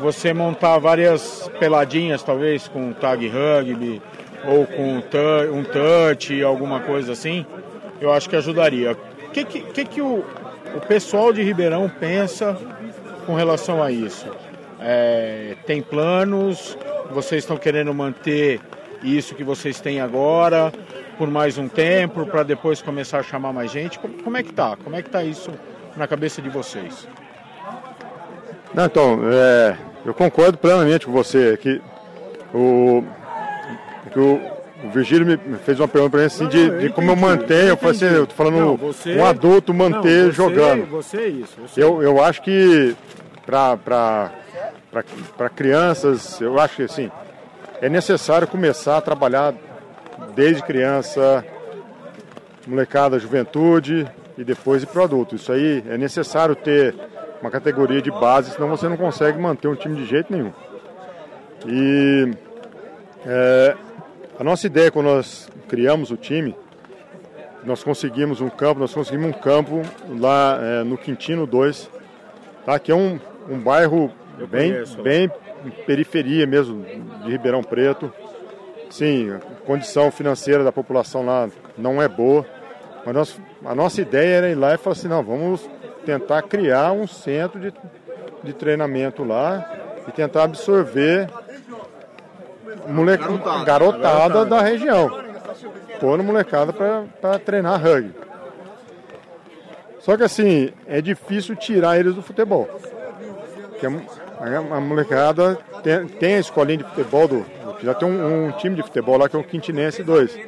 [0.00, 4.00] você montar várias peladinhas, talvez com tag rugby
[4.44, 4.96] ou com
[5.52, 7.44] um touch, alguma coisa assim,
[8.00, 8.92] eu acho que ajudaria.
[8.92, 10.24] O que, que, que, o,
[10.74, 12.56] o pessoal de Ribeirão pensa
[13.26, 14.26] com relação a isso?
[14.80, 16.76] É, tem planos?
[17.12, 18.60] Vocês estão querendo manter
[19.02, 20.72] isso que vocês têm agora
[21.20, 23.98] por mais um tempo, para depois começar a chamar mais gente?
[23.98, 24.74] Como, como é que tá?
[24.82, 25.50] Como é que tá isso
[25.94, 27.06] na cabeça de vocês?
[28.72, 31.78] Não, então, é, eu concordo plenamente com você que
[32.54, 33.04] o,
[34.10, 34.40] que o,
[34.82, 37.68] o Virgílio me fez uma pergunta para mim assim de, de como eu mantenho.
[37.68, 40.86] Eu falei assim, eu tô falando não, você, um adulto manter não, você, jogando.
[40.86, 41.54] Você é isso.
[41.60, 41.82] Você.
[41.82, 42.96] Eu, eu acho que
[43.44, 44.30] para
[45.54, 47.10] crianças, eu acho que assim,
[47.82, 49.52] é necessário começar a trabalhar
[50.34, 51.44] desde criança,
[52.66, 54.06] molecada, juventude
[54.36, 55.34] e depois ir para o adulto.
[55.34, 56.94] Isso aí é necessário ter
[57.40, 60.52] uma categoria de base, senão você não consegue manter um time de jeito nenhum.
[61.66, 62.32] E
[63.26, 63.76] é,
[64.38, 66.54] a nossa ideia quando nós criamos o time,
[67.64, 69.82] nós conseguimos um campo, nós conseguimos um campo
[70.18, 71.90] lá é, no Quintino 2,
[72.64, 72.78] tá?
[72.78, 74.10] que é um, um bairro
[74.50, 75.30] bem, bem
[75.86, 76.84] periferia mesmo
[77.24, 78.12] de Ribeirão Preto.
[78.90, 81.48] Sim, a condição financeira da população lá
[81.78, 82.44] não é boa.
[83.06, 85.68] Mas nós, a nossa ideia era ir lá e falar assim, não, vamos
[86.04, 87.72] tentar criar um centro de,
[88.42, 89.70] de treinamento lá
[90.06, 91.30] e tentar absorver
[92.88, 95.08] moleque, garotada, garotada, da região.
[96.00, 98.14] Pôr molecada para treinar rugby.
[100.00, 102.68] Só que assim, é difícil tirar eles do futebol.
[103.68, 107.46] Porque a, a molecada tem, tem, a escolinha de futebol do.
[107.82, 110.38] Já tem um, um, time de futebol lá que é o Quintinense 2.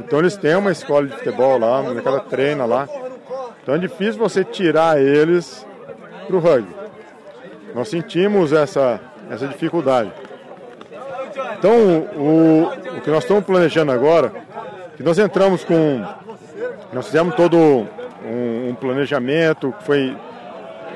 [0.00, 2.88] Então eles têm uma escola de futebol lá, a molecada treina lá.
[3.62, 5.66] Então é difícil você tirar eles
[6.26, 6.74] pro rugby.
[7.74, 10.12] Nós sentimos essa, essa dificuldade.
[11.58, 11.72] Então,
[12.16, 14.32] o, o que nós estamos planejando agora,
[14.96, 16.04] que nós entramos com.
[16.92, 20.16] Nós fizemos todo um, um planejamento que foi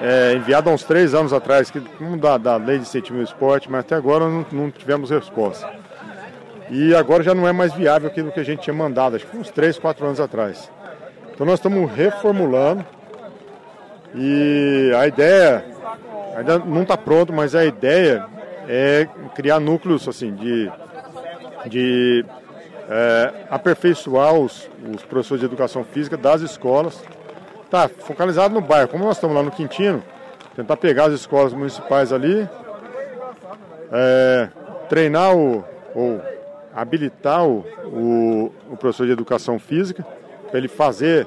[0.00, 1.80] é, enviado há uns três anos atrás, que,
[2.18, 5.68] da, da lei de incentivo esporte, mas até agora não, não, tivemos resposta.
[6.70, 9.36] E agora já não é mais viável aquilo que a gente tinha mandado, acho que
[9.36, 10.70] uns três, quatro anos atrás.
[11.34, 12.84] Então nós estamos reformulando
[14.14, 15.64] e a ideia
[16.36, 18.26] ainda não está pronto, mas a ideia
[18.68, 20.70] é criar núcleos assim de,
[21.66, 22.24] de
[22.88, 27.02] é, aperfeiçoar os, os professores de educação física das escolas.
[27.70, 28.88] Tá focalizado no bairro.
[28.88, 30.02] Como nós estamos lá no Quintino,
[30.54, 32.46] tentar pegar as escolas municipais ali,
[33.90, 34.48] é,
[34.88, 36.20] treinar o, ou
[36.74, 40.06] habilitar o, o, o professor de educação física
[40.48, 41.26] para ele fazer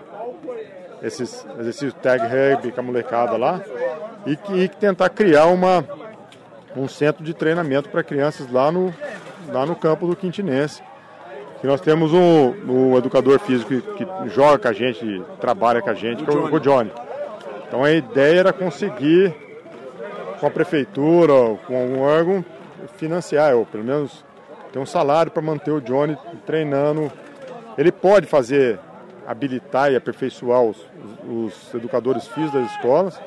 [1.02, 3.62] esses exercícios tag rugby com a molecada lá
[4.26, 5.86] e, e tentar criar uma,
[6.76, 8.94] um centro de treinamento para crianças lá no,
[9.50, 10.82] lá no campo do Quintinense.
[11.62, 15.90] Que nós temos um, um educador físico que, que, joga com a gente, trabalha com
[15.90, 16.92] a gente, o que é o, o Johnny.
[17.68, 19.34] Então a ideia era conseguir,
[20.40, 21.34] com a prefeitura,
[21.66, 22.46] com algum órgão,
[22.98, 24.24] financiar, ou pelo menos
[24.76, 27.10] ter um salário para manter o Johnny treinando.
[27.78, 28.78] Ele pode fazer,
[29.26, 30.86] habilitar e aperfeiçoar os,
[31.26, 33.22] os educadores físicos das escolas.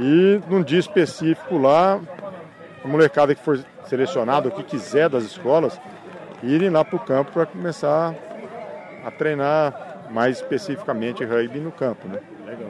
[0.00, 2.00] E num dia específico lá,
[2.84, 5.80] a molecada que for selecionada, o que quiser das escolas,
[6.42, 8.12] irem lá para o campo para começar
[9.04, 12.08] a treinar mais especificamente rugby no campo.
[12.08, 12.18] Né?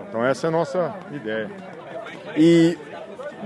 [0.06, 1.50] Então essa é a nossa ideia.
[2.36, 2.76] E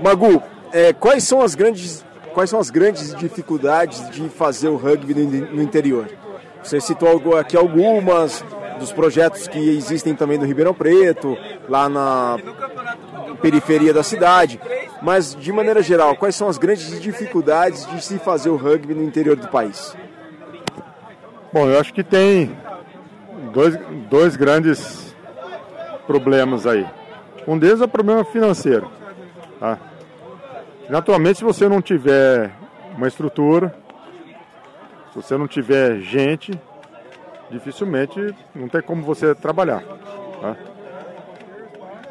[0.03, 0.43] Magu,
[0.73, 2.03] é, quais são as grandes
[2.39, 6.07] quais são as grandes dificuldades de fazer o rugby no interior?
[6.63, 8.41] Você citou aqui algumas
[8.79, 12.37] dos projetos que existem também no Ribeirão Preto, lá na
[13.41, 14.57] periferia da cidade.
[15.01, 19.03] Mas, de maneira geral, quais são as grandes dificuldades de se fazer o rugby no
[19.03, 19.93] interior do país?
[21.51, 22.55] Bom, eu acho que tem
[23.51, 23.77] dois,
[24.09, 25.13] dois grandes
[26.07, 26.87] problemas aí.
[27.45, 28.89] Um deles é o problema financeiro.
[29.59, 29.88] Tá?
[30.89, 32.51] Naturalmente, se você não tiver
[32.97, 33.75] uma estrutura,
[35.11, 36.51] se você não tiver gente,
[37.51, 39.83] dificilmente não tem como você trabalhar.
[40.41, 40.55] Tá?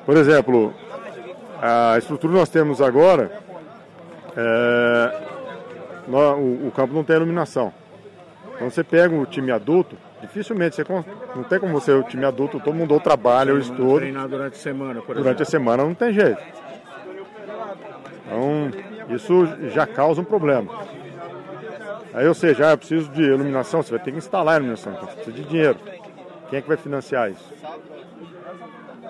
[0.07, 0.73] Por exemplo,
[1.61, 3.43] a estrutura que nós temos agora,
[4.37, 5.23] é,
[6.09, 7.73] o, campo não tem iluminação.
[8.55, 10.85] Então você pega o time adulto, dificilmente você
[11.35, 14.01] não tem como você o time adulto, todo mundo ou trabalha ou estuda.
[14.01, 15.43] Treinar durante a semana, por Durante exemplo.
[15.43, 16.67] a semana não tem jeito.
[18.26, 18.70] Então
[19.14, 20.70] isso já causa um problema.
[22.12, 24.92] Aí, ou seja, ah, eu preciso de iluminação, você vai ter que instalar a iluminação,
[24.92, 25.78] então você precisa de dinheiro.
[26.48, 27.52] Quem é que vai financiar isso?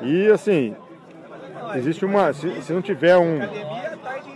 [0.02, 0.76] E assim,
[1.76, 2.32] existe uma.
[2.32, 3.38] Se, se não tiver um,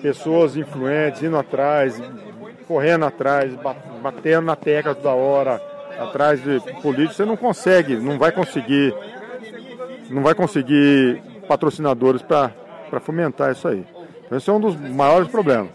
[0.01, 2.01] pessoas influentes indo atrás,
[2.67, 3.55] correndo atrás,
[4.03, 5.61] batendo na tecla toda hora,
[5.99, 8.95] atrás de políticos, você não consegue, não vai conseguir,
[10.11, 13.85] não vai conseguir patrocinadores para fomentar isso aí.
[14.33, 15.71] Esse é um dos maiores problemas.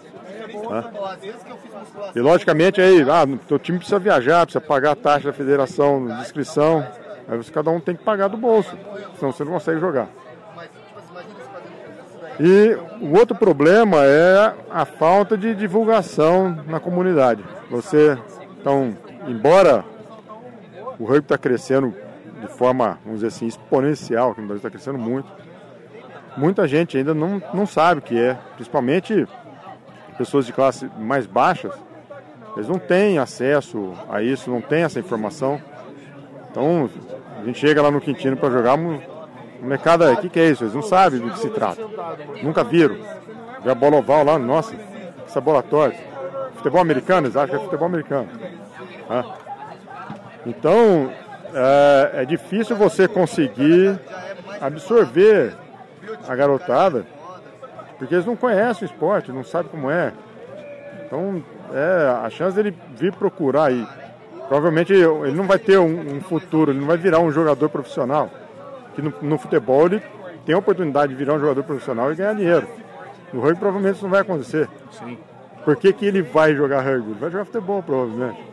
[0.69, 0.83] Né?
[2.15, 6.21] E logicamente aí, ah, teu time precisa viajar, precisa pagar a taxa da federação de
[6.21, 6.85] inscrição.
[7.27, 8.75] Aí você, cada um tem que pagar do bolso,
[9.17, 10.07] senão você não consegue jogar.
[12.39, 17.43] E o outro problema é a falta de divulgação na comunidade.
[17.69, 18.17] Você,
[18.59, 18.95] então,
[19.27, 19.83] embora
[20.99, 21.93] o rugby está crescendo
[22.41, 25.27] de forma, vamos dizer assim, exponencial, que no Brasil está crescendo muito,
[26.37, 29.27] muita gente ainda não, não sabe o que é, principalmente
[30.17, 31.73] pessoas de classe mais baixas,
[32.55, 35.61] eles não têm acesso a isso, não têm essa informação.
[36.49, 36.89] Então,
[37.39, 38.77] a gente chega lá no Quintino para jogar,
[39.61, 40.63] Molecada, o que, que é isso?
[40.63, 41.81] Eles não sabem do que se trata.
[42.41, 42.97] Nunca viram.
[43.63, 44.75] Vê a bola oval lá, nossa,
[45.25, 45.97] essa bola torta.
[46.55, 48.29] Futebol americano, eles acham que é futebol americano.
[49.09, 49.35] Ah.
[50.45, 51.11] Então,
[51.53, 53.99] é, é difícil você conseguir
[54.61, 55.55] absorver
[56.27, 57.05] a garotada,
[57.97, 60.13] porque eles não conhecem o esporte, não sabem como é.
[61.05, 61.43] Então,
[61.73, 63.87] é, a chance dele vir procurar aí,
[64.47, 68.29] provavelmente ele não vai ter um, um futuro, ele não vai virar um jogador profissional
[68.97, 70.01] que no, no, futebol ele
[70.43, 72.67] tem a oportunidade de virar um jogador profissional e ganhar dinheiro.
[73.31, 74.67] No rugby provavelmente isso não vai acontecer.
[74.91, 75.19] Sim.
[75.63, 77.11] Por que, que ele vai jogar rugby?
[77.11, 78.43] Ele vai jogar futebol provavelmente.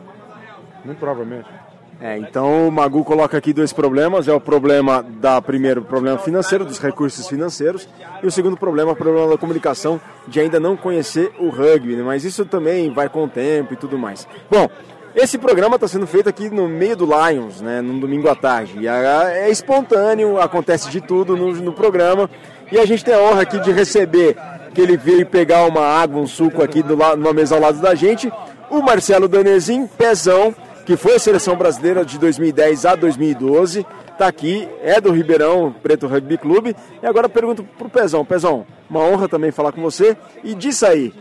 [0.83, 1.49] Muito provavelmente.
[1.99, 6.65] É, então o Magu coloca aqui dois problemas, é o problema da primeiro problema financeiro,
[6.65, 7.87] dos recursos financeiros,
[8.21, 12.03] e o segundo problema, o problema da comunicação, de ainda não conhecer o rugby, né?
[12.03, 14.27] mas isso também vai com o tempo e tudo mais.
[14.51, 14.69] Bom,
[15.15, 18.79] esse programa está sendo feito aqui no meio do Lions, né, no domingo à tarde.
[18.79, 22.29] E é espontâneo, acontece de tudo no, no programa.
[22.69, 24.35] E a gente tem a honra aqui de receber,
[24.73, 27.95] que ele veio pegar uma água, um suco aqui do, numa mesa ao lado da
[27.95, 28.29] gente,
[28.69, 30.53] o Marcelo Danezin, pezão,
[30.85, 33.85] que foi a seleção brasileira de 2010 a 2012.
[34.11, 36.75] Está aqui, é do Ribeirão Preto Rugby Clube.
[37.01, 38.23] E agora pergunto pro Pezão.
[38.23, 40.15] Pezão, uma honra também falar com você.
[40.43, 41.13] E disso aí,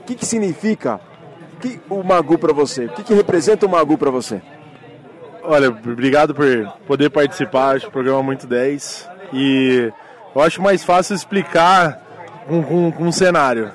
[0.00, 0.98] o que, que significa
[1.60, 2.86] que o Magu para você?
[2.86, 4.40] O que, que representa o Magu para você?
[5.42, 6.46] Olha, obrigado por
[6.86, 9.08] poder participar, acho o programa muito 10.
[9.32, 9.92] E
[10.34, 12.00] eu acho mais fácil explicar
[12.48, 13.70] com, com, com um cenário.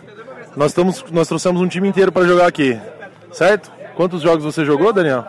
[0.55, 2.79] Nós, estamos, nós trouxemos um time inteiro para jogar aqui,
[3.31, 3.76] certo?
[3.97, 5.25] Quantos jogos você jogou, Daniel?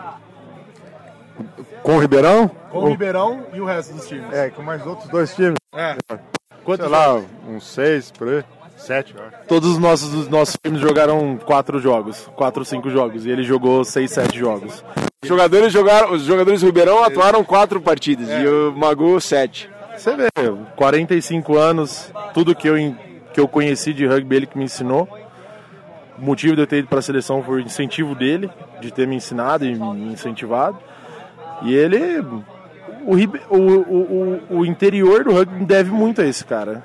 [1.83, 2.49] Com o Ribeirão?
[2.71, 4.31] Com o Ribeirão e o resto dos times.
[4.31, 5.57] É, com mais outros dois times.
[5.75, 5.97] É.
[6.63, 8.45] Quantos Sei lá, uns seis por aí.
[8.77, 9.13] Sete,
[9.49, 13.43] Todos os nossos, os nossos times jogaram quatro jogos, quatro ou cinco jogos, e ele
[13.43, 14.85] jogou seis, sete jogos.
[15.21, 18.43] Os jogadores jogaram, os jogadores do Ribeirão atuaram quatro partidas é.
[18.43, 19.69] e o Magu sete.
[19.97, 20.29] Você vê,
[20.77, 22.77] 45 anos, tudo que eu,
[23.33, 25.09] que eu conheci de rugby, ele que me ensinou.
[26.19, 28.51] O motivo de eu ter ido para a seleção foi o incentivo dele,
[28.81, 30.79] de ter me ensinado e me incentivado.
[31.63, 33.15] E ele, o,
[33.51, 36.83] o, o, o interior do rugby deve muito a esse cara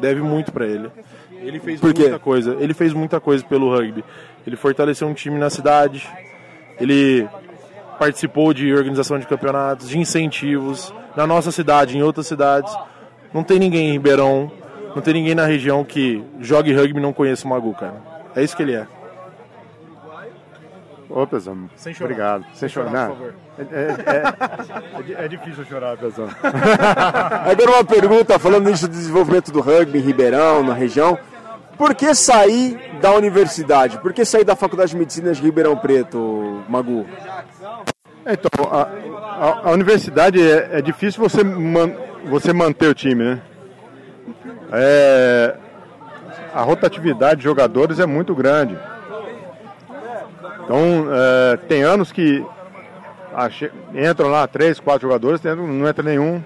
[0.00, 0.90] deve muito para ele.
[1.30, 2.56] Ele fez muita coisa.
[2.58, 4.02] Ele fez muita coisa pelo rugby.
[4.46, 6.08] Ele fortaleceu um time na cidade.
[6.80, 7.28] Ele
[7.98, 12.74] participou de organização de campeonatos, de incentivos na nossa cidade, em outras cidades.
[13.32, 14.50] Não tem ninguém em Ribeirão,
[14.94, 18.19] não tem ninguém na região que jogue rugby e não conheça o Magu, cara.
[18.34, 18.86] É isso que ele é.
[21.10, 21.68] Ô, Pezão.
[21.74, 22.10] Sem chorar.
[22.10, 22.44] Obrigado.
[22.44, 23.34] Sem, Sem chorar, chorar, por favor.
[23.58, 26.28] É, é, é, é difícil chorar, Pezão.
[27.50, 31.18] Agora uma pergunta, falando nisso do desenvolvimento do rugby em Ribeirão, na região.
[31.76, 33.98] Por que sair da universidade?
[33.98, 37.06] Por que sair da Faculdade de Medicina de Ribeirão Preto, Magu?
[38.24, 41.90] Então, a, a, a universidade é, é, difícil você, man,
[42.26, 43.42] você manter o time, né?
[44.72, 45.56] É,
[46.54, 48.78] a rotatividade de jogadores é muito grande.
[50.64, 52.44] Então, é, tem anos que
[53.94, 56.42] entram lá três, quatro jogadores, não entra nenhum.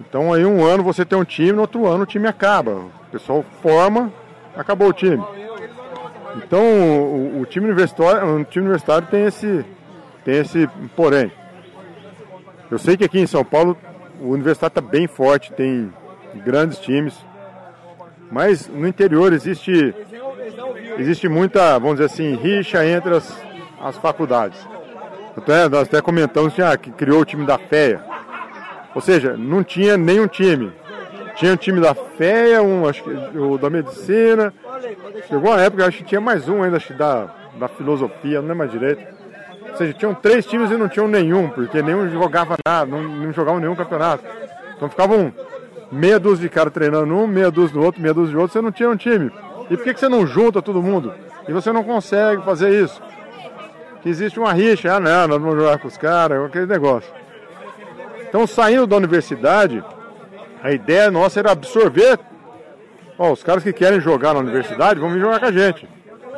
[0.00, 2.72] Então, aí um ano você tem um time, no outro ano o time acaba.
[2.72, 4.12] O pessoal forma,
[4.56, 5.22] acabou o time.
[6.36, 9.64] Então, o, o time universitário, o time universitário tem esse,
[10.24, 11.30] tem esse porém.
[12.70, 13.76] Eu sei que aqui em São Paulo
[14.20, 15.92] o universitário está bem forte, tem
[16.44, 17.14] grandes times.
[18.34, 19.94] Mas no interior existe
[20.98, 23.32] existe muita, vamos dizer assim, rixa entre as,
[23.80, 24.58] as faculdades.
[25.36, 28.02] Até, nós até comentamos ah, que criou o time da FEA.
[28.92, 30.72] Ou seja, não tinha nenhum time.
[31.36, 34.52] Tinha o time da FEA, um, acho que o da medicina.
[35.28, 38.48] Chegou uma época, acho que tinha mais um ainda, acho que da, da filosofia, não
[38.48, 39.14] lembro mais direito.
[39.70, 43.32] Ou seja, tinham três times e não tinham nenhum, porque nenhum jogava nada, não, não
[43.32, 44.24] jogavam nenhum campeonato.
[44.76, 45.32] Então ficavam
[45.90, 48.60] meia dúzia de cara treinando um, meia dúzia do outro, meia dúzia do outro, você
[48.60, 49.30] não tinha um time.
[49.70, 51.12] E por que, que você não junta todo mundo?
[51.48, 53.02] E você não consegue fazer isso?
[54.02, 57.12] Que existe uma rixa, ah não, nós vamos jogar com os caras, aquele negócio.
[58.28, 59.82] Então saindo da universidade,
[60.62, 62.18] a ideia nossa era absorver
[63.18, 65.88] ó, os caras que querem jogar na universidade, vão vir jogar com a gente.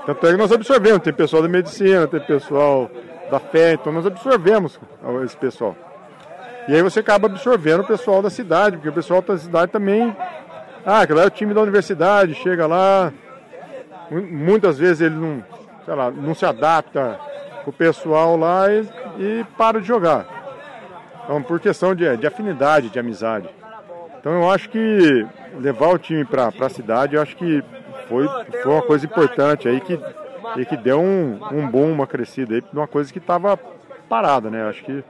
[0.04, 2.90] Tanto é que nós absorvemos, tem pessoal da medicina, tem pessoal
[3.30, 4.78] da fé, então nós absorvemos
[5.24, 5.76] esse pessoal.
[6.68, 10.14] E aí você acaba absorvendo o pessoal da cidade, porque o pessoal da cidade também.
[10.84, 13.12] Ah, aquele é o time da universidade, chega lá.
[14.10, 15.44] Muitas vezes ele não,
[15.84, 17.18] sei lá, não se adapta
[17.64, 18.88] com o pessoal lá e,
[19.18, 20.26] e para de jogar.
[21.24, 23.48] Então, por questão de, de afinidade, de amizade.
[24.18, 25.26] Então eu acho que
[25.60, 27.62] levar o time para a cidade, eu acho que
[28.08, 28.26] foi,
[28.62, 29.98] foi uma coisa importante aí que,
[30.56, 33.56] e que deu um, um boom, uma crescida aí, uma coisa que estava
[34.08, 34.68] parada, né?
[34.68, 35.04] Acho que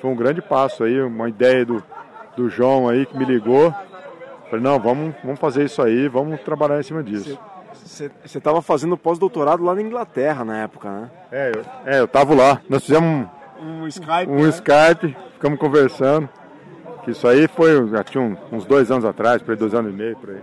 [0.00, 1.82] foi um grande passo aí, uma ideia do,
[2.36, 3.74] do João aí que me ligou.
[4.48, 7.38] Falei, não, vamos, vamos fazer isso aí, vamos trabalhar em cima disso.
[7.84, 11.10] Você estava fazendo pós-doutorado lá na Inglaterra na época, né?
[11.30, 12.60] É, eu, é, eu tava lá.
[12.68, 13.28] Nós fizemos
[13.60, 14.30] um, um Skype.
[14.30, 14.48] Um né?
[14.48, 16.28] Skype, ficamos conversando.
[17.04, 19.96] Que isso aí foi, já tinha uns dois anos atrás, por aí, dois anos e
[19.96, 20.40] meio, por aí.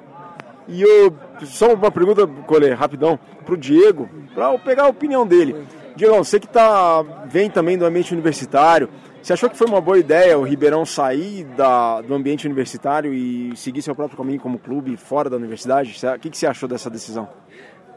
[0.68, 5.56] E eu, só uma pergunta, Colê, rapidão, pro Diego, para pegar a opinião dele.
[5.96, 8.90] Diego, você que tá, vem também do ambiente universitário,
[9.26, 13.58] você achou que foi uma boa ideia o Ribeirão sair da, do ambiente universitário e
[13.58, 16.00] seguir seu próprio caminho como clube fora da universidade?
[16.16, 17.28] O que, que você achou dessa decisão?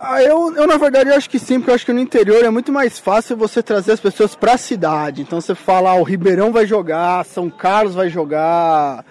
[0.01, 2.49] Ah, eu, eu, na verdade, acho que sim, porque eu acho que no interior é
[2.49, 5.21] muito mais fácil você trazer as pessoas para a cidade.
[5.21, 9.05] Então você fala, ah, o Ribeirão vai jogar, São Carlos vai jogar,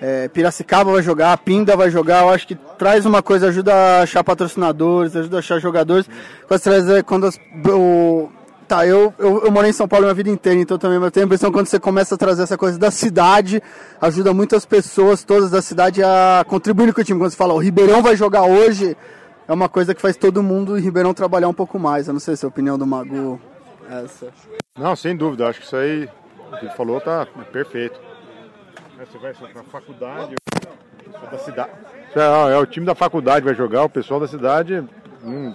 [0.00, 2.22] é, Piracicaba vai jogar, Pinda vai jogar.
[2.22, 6.10] Eu acho que traz uma coisa, ajuda a achar patrocinadores, ajuda a achar jogadores.
[6.48, 7.38] Quando, quando as,
[7.68, 8.28] o,
[8.72, 11.24] Tá, eu, eu, eu morei em São Paulo minha vida inteira, então também eu tenho
[11.24, 13.62] a impressão que quando você começa a trazer essa coisa da cidade,
[14.00, 17.20] ajuda muitas pessoas, todas da cidade, a contribuir com o time.
[17.20, 18.96] Quando você fala, o Ribeirão vai jogar hoje,
[19.46, 22.06] é uma coisa que faz todo mundo em Ribeirão trabalhar um pouco mais.
[22.06, 23.38] Eu não sei se é a opinião do Magu
[23.90, 24.28] é essa.
[24.74, 26.08] Não, sem dúvida, acho que isso aí,
[26.50, 28.00] o que ele falou, tá perfeito.
[28.98, 30.34] Você vai para faculdade,
[31.30, 31.70] da cidade.
[32.16, 34.82] É, é, o time da faculdade vai jogar, o pessoal da cidade
[35.22, 35.54] não,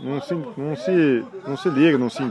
[0.00, 2.22] não, se, não, se, não se liga, não se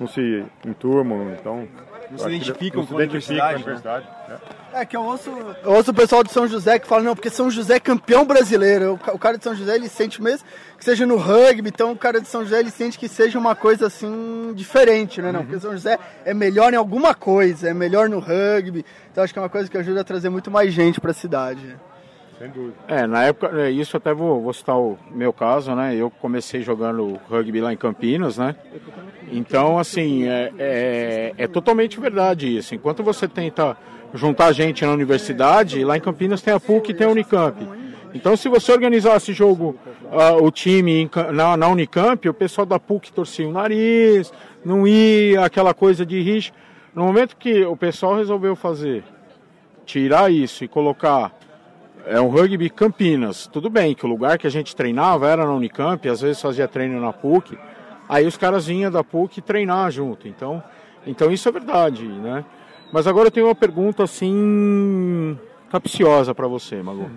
[0.00, 1.68] não se enturmam, então.
[2.10, 3.64] Não se identificam com a universidade.
[3.64, 4.38] Né?
[4.72, 4.80] É.
[4.80, 5.30] é que eu ouço,
[5.62, 8.24] eu ouço o pessoal de São José que fala, não, porque São José é campeão
[8.24, 8.98] brasileiro.
[9.12, 10.44] O, cara de São José ele sente mesmo
[10.76, 13.54] que seja no rugby, então o cara de São José ele sente que seja uma
[13.54, 15.30] coisa assim diferente, né?
[15.30, 15.46] Não, uhum.
[15.46, 18.84] porque São José é melhor em alguma coisa, é melhor no rugby.
[19.12, 21.14] Então acho que é uma coisa que ajuda a trazer muito mais gente para a
[21.14, 21.76] cidade.
[22.40, 22.74] Sem dúvida.
[22.88, 25.94] É, na época, é, isso até vou, vou citar o meu caso, né?
[25.94, 28.56] Eu comecei jogando rugby lá em Campinas, né?
[29.30, 32.74] Então, assim, é, é, é totalmente verdade isso.
[32.74, 33.76] Enquanto você tenta
[34.14, 37.62] juntar gente na universidade, lá em Campinas tem a PUC e tem a Unicamp.
[38.14, 39.76] Então, se você organizar esse jogo,
[40.06, 44.32] uh, o time na, na, Unicamp, o pessoal da PUC torcia o nariz,
[44.64, 46.52] não ia, aquela coisa de rixa.
[46.94, 49.04] No momento que o pessoal resolveu fazer,
[49.84, 51.38] tirar isso e colocar
[52.06, 53.46] é um rugby Campinas.
[53.46, 56.68] Tudo bem que o lugar que a gente treinava era na Unicamp, às vezes fazia
[56.68, 57.58] treino na PUC.
[58.08, 60.26] Aí os caras vinham da PUC treinar junto.
[60.26, 60.62] Então,
[61.06, 62.44] então isso é verdade, né?
[62.92, 65.38] Mas agora eu tenho uma pergunta assim
[65.70, 67.08] capciosa para você, Mago.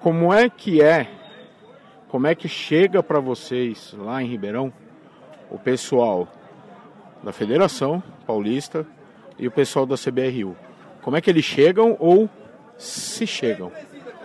[0.00, 1.08] Como é que é?
[2.08, 4.72] Como é que chega para vocês lá em Ribeirão
[5.50, 6.28] o pessoal
[7.22, 8.86] da Federação Paulista
[9.38, 10.56] e o pessoal da CBRU?
[11.02, 12.28] Como é que eles chegam ou
[12.78, 13.72] se chegam.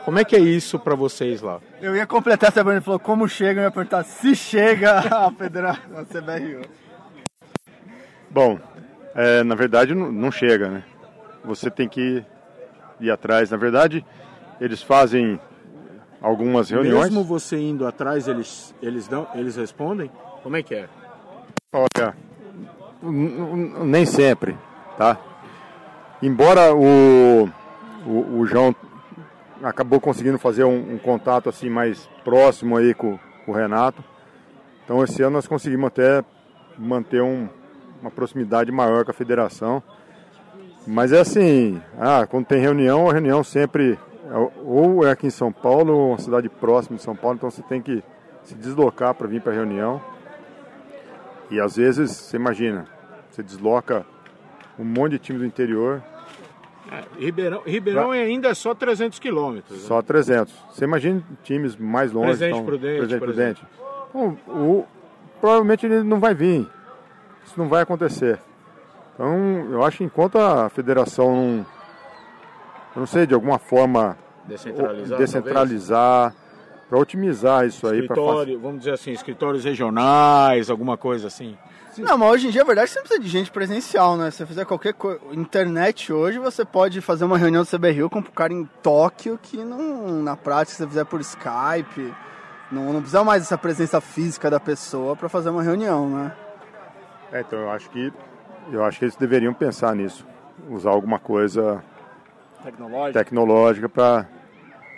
[0.04, 1.60] Como é que é isso para vocês lá?
[1.80, 5.98] Eu ia completar essa pergunta, falou como chegam, eu ia perguntar se chega a Federação
[5.98, 6.62] a CBRU.
[8.30, 8.60] Bom,
[9.14, 10.84] é, na verdade não, não chega, né?
[11.44, 12.24] Você tem que
[13.00, 13.52] ir atrás.
[13.52, 14.06] Na verdade,
[14.60, 15.40] eles fazem
[16.22, 17.06] algumas reuniões.
[17.06, 20.10] Mesmo você indo atrás, eles, eles, dão, eles respondem?
[20.44, 20.90] Como é que é?
[21.74, 22.16] Olha,
[23.84, 24.58] nem sempre,
[24.98, 25.18] tá?
[26.22, 27.50] Embora o
[28.06, 28.76] o, o João
[29.64, 34.04] acabou conseguindo fazer um, um, contato assim mais próximo aí com, com, o Renato.
[34.84, 36.24] Então esse ano nós conseguimos até
[36.78, 37.48] manter um,
[38.02, 39.82] uma proximidade maior com a federação.
[40.88, 44.00] Mas é assim, ah, quando tem reunião, a reunião sempre
[44.32, 47.52] é, ou é aqui em São Paulo ou uma cidade próxima de São Paulo, então
[47.52, 48.04] você tem que
[48.44, 50.02] se deslocar para vir para a reunião.
[51.52, 52.88] E às vezes, você imagina,
[53.30, 54.06] você desloca
[54.80, 56.02] um monte de time do interior
[56.90, 59.82] é, Ribeirão, Ribeirão ainda é só 300 quilômetros.
[59.82, 59.88] Né?
[59.88, 60.54] Só 300.
[60.72, 62.28] Você imagina times mais longe.
[62.28, 63.66] Presente então, Prudente, Presente Prudente.
[64.10, 64.86] Então, o,
[65.40, 66.68] provavelmente ele não vai vir.
[67.46, 68.40] Isso não vai acontecer.
[69.14, 71.66] Então, eu acho que enquanto a federação não,
[72.96, 76.36] não sei, de alguma forma descentralizar, descentralizar
[76.90, 78.02] para otimizar isso aí.
[78.02, 81.58] Escritório, vamos dizer assim, escritórios regionais, alguma coisa assim.
[81.92, 82.04] Sim.
[82.04, 84.32] Não, mas hoje em dia, a verdade, você não precisa de gente presencial, né?
[84.32, 85.20] Se você fizer qualquer coisa.
[85.34, 89.58] Internet hoje, você pode fazer uma reunião do CBRU com um cara em Tóquio que
[89.58, 92.14] não, na prática, se você fizer por Skype.
[92.72, 96.32] Não, não precisa mais dessa presença física da pessoa para fazer uma reunião, né?
[97.34, 98.14] É, então eu acho que
[98.72, 100.26] eu acho que eles deveriam pensar nisso,
[100.70, 101.84] usar alguma coisa
[103.14, 104.28] tecnológica para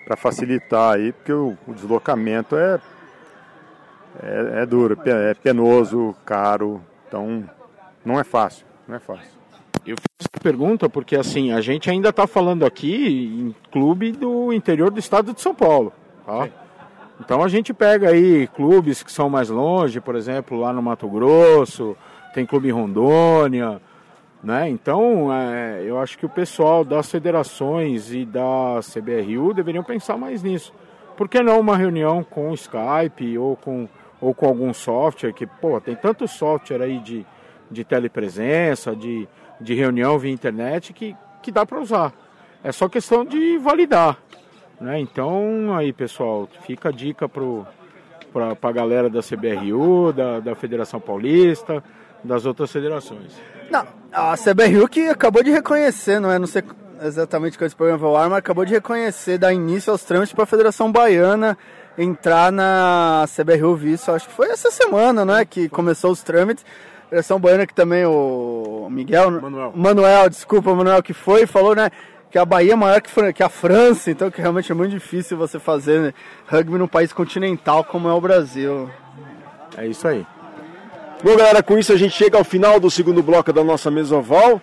[0.06, 2.80] para facilitar aí, porque o, o deslocamento é,
[4.22, 7.43] é é duro, é é penoso, caro, então
[8.05, 9.32] não é fácil, não é fácil.
[9.86, 14.53] Eu fiz essa pergunta porque assim, a gente ainda está falando aqui em clube do
[14.53, 15.91] interior do estado de São Paulo.
[16.26, 16.47] Tá?
[17.20, 21.07] Então a gente pega aí clubes que são mais longe, por exemplo, lá no Mato
[21.07, 21.95] Grosso,
[22.34, 23.82] tem clube em Rondônia,
[24.43, 24.70] né?
[24.70, 30.43] Então é, eu acho que o pessoal das federações e da CBRU deveriam pensar mais
[30.43, 30.74] nisso.
[31.16, 33.88] Por que não uma reunião com Skype ou com,
[34.24, 37.26] ou com algum software que, pô, tem tanto software aí de,
[37.69, 39.28] de telepresença, de,
[39.59, 42.13] de reunião via internet que, que dá para usar.
[42.63, 44.17] É só questão de validar.
[44.80, 44.99] Né?
[44.99, 51.84] Então, aí, pessoal, fica a dica para a galera da CBRU, da, da Federação Paulista,
[52.24, 53.34] das outras federações.
[53.69, 56.39] Não, a CBRU que acabou de reconhecer, não é?
[56.39, 56.63] Não sei
[57.01, 60.34] exatamente qual esse programa vai ao ar, mas acabou de reconhecer, dar início aos trâmites
[60.34, 61.57] para a Federação Baiana
[61.98, 64.12] entrar na CBRU Visto.
[64.12, 65.46] Acho que foi essa semana, né?
[65.46, 66.66] Que começou os trâmites.
[67.10, 69.30] Federação Baiana que também o Miguel...
[69.30, 69.74] Manuel.
[69.76, 71.91] Manuel, desculpa, Manuel, que foi, falou, né?
[72.32, 74.89] Que a Bahia é maior que, Fran- que a França, então que realmente é muito
[74.89, 76.14] difícil você fazer né,
[76.48, 78.89] rugby num país continental como é o Brasil.
[79.78, 80.26] É isso aí.
[81.24, 84.60] Bom, galera, com isso a gente chega ao final do segundo bloco da nossa mesoval.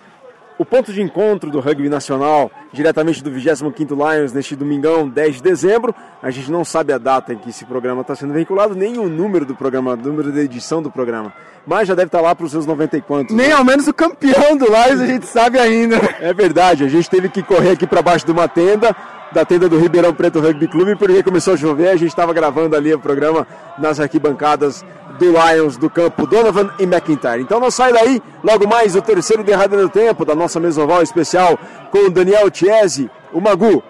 [0.61, 5.43] O ponto de encontro do rugby nacional, diretamente do 25º Lions, neste domingão, 10 de
[5.43, 5.95] dezembro.
[6.23, 9.09] A gente não sabe a data em que esse programa está sendo veiculado, nem o
[9.09, 11.33] número do programa, o número da edição do programa.
[11.67, 13.35] Mas já deve estar lá para os seus 90 e quantos.
[13.35, 13.55] Nem né?
[13.55, 15.97] ao menos o campeão do Lions a gente sabe ainda.
[16.21, 18.95] É verdade, a gente teve que correr aqui para baixo de uma tenda,
[19.33, 22.77] da tenda do Ribeirão Preto Rugby Clube, porque começou a chover, a gente estava gravando
[22.77, 23.47] ali o programa
[23.79, 24.85] nas arquibancadas
[25.19, 27.43] do Lions do campo Donovan e McIntyre.
[27.43, 31.59] Então não sai daí, logo mais o terceiro derradeiro tempo da nossa mesoval especial
[31.91, 33.83] com o Daniel Chiesi, o Magu,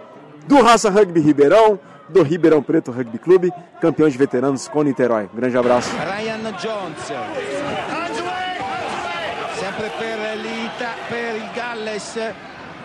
[0.47, 1.79] do Raça Rugby Ribeirão,
[2.09, 5.29] do Ribeirão Preto Rugby Clube, campeão de veteranos com Niterói.
[5.33, 5.91] Grande abraço.
[5.97, 7.13] Ryan Jones
[9.61, 12.19] sempre per l'Ita per il Galles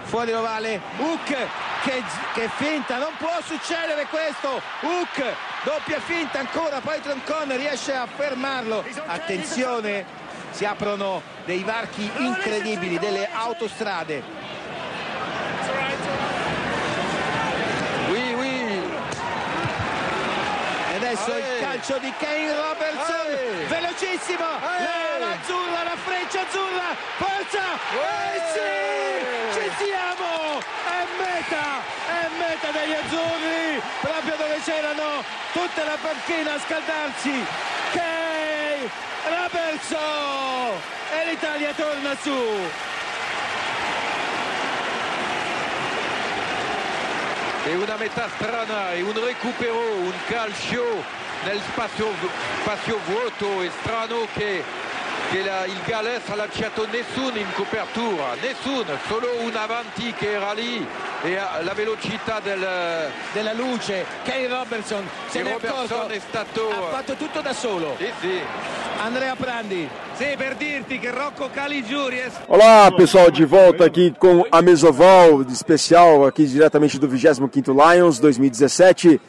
[0.04, 4.60] fuori ovale Hook che, che finta non può succedere questo.
[4.82, 5.24] Hook
[5.64, 8.84] doppia finta ancora poi Troncon riesce a fermarlo.
[9.06, 10.04] Attenzione
[10.50, 14.24] si aprono dei varchi incredibili delle autostrade.
[18.10, 18.82] Oui oui.
[20.92, 23.68] E adesso il calcio di Kane Robertson.
[23.68, 24.46] Velocissimo.
[24.62, 27.74] La- l'azzurra la freccia azzurra forza.
[27.94, 28.96] Eh sì
[29.56, 30.60] ci siamo
[31.46, 37.46] meta è meta degli azzurri proprio dove c'erano tutta la panchina a scaldarsi.
[37.92, 38.90] Kane
[39.30, 40.80] Robertson
[41.12, 42.38] e l'Italia torna su.
[47.68, 51.04] E una metà strana e un recupero, un calcio
[51.44, 52.12] nel spazio,
[52.62, 54.64] spazio vuoto e strano che,
[55.34, 60.86] il Galles ha lasciato nessuno in copertura, nessuno, solo un avanti che era lì
[61.24, 62.66] e la velocità del,
[63.34, 66.70] della luce Kane Robertson se di ne è Robertson accorto è stato...
[66.70, 68.40] ha fatto tutto da solo Sì, sì.
[69.02, 74.46] Andrea Prandi sì per dirti che Rocco Caligiuri è Olá, pessoal, de volta aqui com
[74.50, 79.20] a Mesoval especial aqui diretamente do 25º Lions 2017.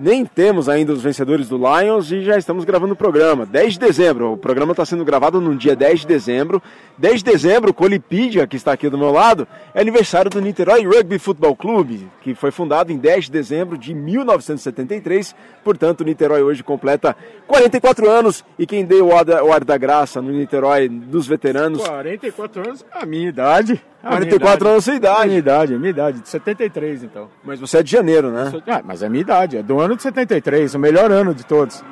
[0.00, 3.44] Nem temos ainda os vencedores do Lions e já estamos gravando o programa.
[3.44, 6.62] 10 de dezembro, o programa está sendo gravado no dia 10 de dezembro.
[6.96, 11.18] 10 de dezembro, Colipídia, que está aqui do meu lado, é aniversário do Niterói Rugby
[11.18, 15.34] Futebol Clube, que foi fundado em 10 de dezembro de 1973.
[15.64, 17.16] Portanto, o Niterói hoje completa
[17.48, 22.86] 44 anos e quem deu o ar da, graça no Niterói dos veteranos 44 anos
[22.92, 23.82] a minha idade.
[24.08, 24.64] A 44 minha idade.
[24.68, 25.26] anos é a sua idade.
[25.28, 27.28] Minha idade, minha idade, de 73 então.
[27.44, 28.52] Mas você é de janeiro, né?
[28.66, 31.84] Ah, mas é minha idade, é do ano de 73, o melhor ano de todos.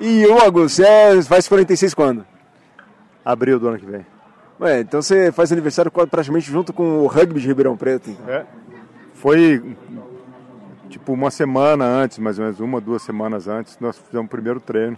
[0.00, 2.24] E o Hugo, você é- faz 46 quando?
[3.24, 4.04] Abril do ano que vem.
[4.60, 8.10] Ué, então você faz aniversário praticamente junto com o rugby de Ribeirão Preto.
[8.10, 8.28] então.
[8.32, 8.44] É.
[9.14, 9.76] Foi
[10.88, 14.60] tipo uma semana antes, mais ou menos uma, duas semanas antes, nós fizemos o primeiro
[14.60, 14.96] treino.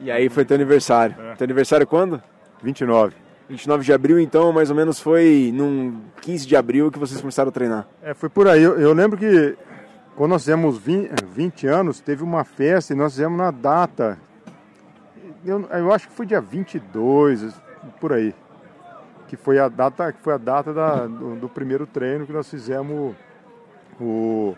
[0.00, 1.14] E aí foi teu aniversário.
[1.38, 2.20] Teu aniversário quando?
[2.62, 3.14] 29.
[3.52, 7.50] 29 de abril, então mais ou menos foi num 15 de abril que vocês começaram
[7.50, 7.86] a treinar.
[8.02, 8.62] É, foi por aí.
[8.62, 9.54] Eu, eu lembro que
[10.16, 14.18] quando nós fizemos 20, 20 anos, teve uma festa e nós fizemos na data.
[15.44, 17.52] Eu, eu acho que foi dia 22,
[18.00, 18.34] por aí.
[19.28, 22.48] Que foi a data, que foi a data da- do, do primeiro treino que nós
[22.48, 23.14] fizemos
[24.00, 24.54] o,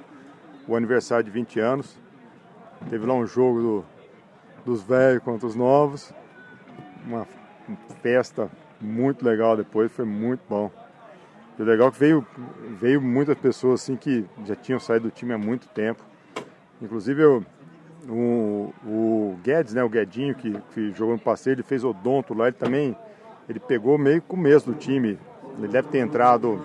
[0.69, 1.99] o aniversário de 20 anos.
[2.89, 3.85] Teve lá um jogo do,
[4.65, 6.13] dos velhos contra os novos.
[7.05, 7.27] Uma
[8.03, 8.49] festa
[8.81, 10.71] muito legal depois, foi muito bom.
[11.59, 12.27] E o legal é que veio,
[12.81, 16.03] veio muitas pessoas assim que já tinham saído do time há muito tempo.
[16.83, 17.45] Inclusive eu,
[18.09, 22.49] o, o Guedes, né, o Guedinho, que, que jogou no passeio, ele fez odonto lá,
[22.49, 22.97] ele também
[23.49, 25.19] ele pegou meio começo do time.
[25.59, 26.63] Ele deve ter entrado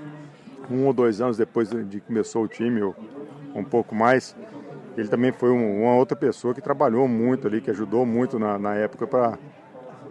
[0.69, 2.95] um ou dois anos depois de que começou o time, ou
[3.53, 4.35] um pouco mais.
[4.97, 8.57] Ele também foi um, uma outra pessoa que trabalhou muito ali, que ajudou muito na,
[8.57, 9.37] na época para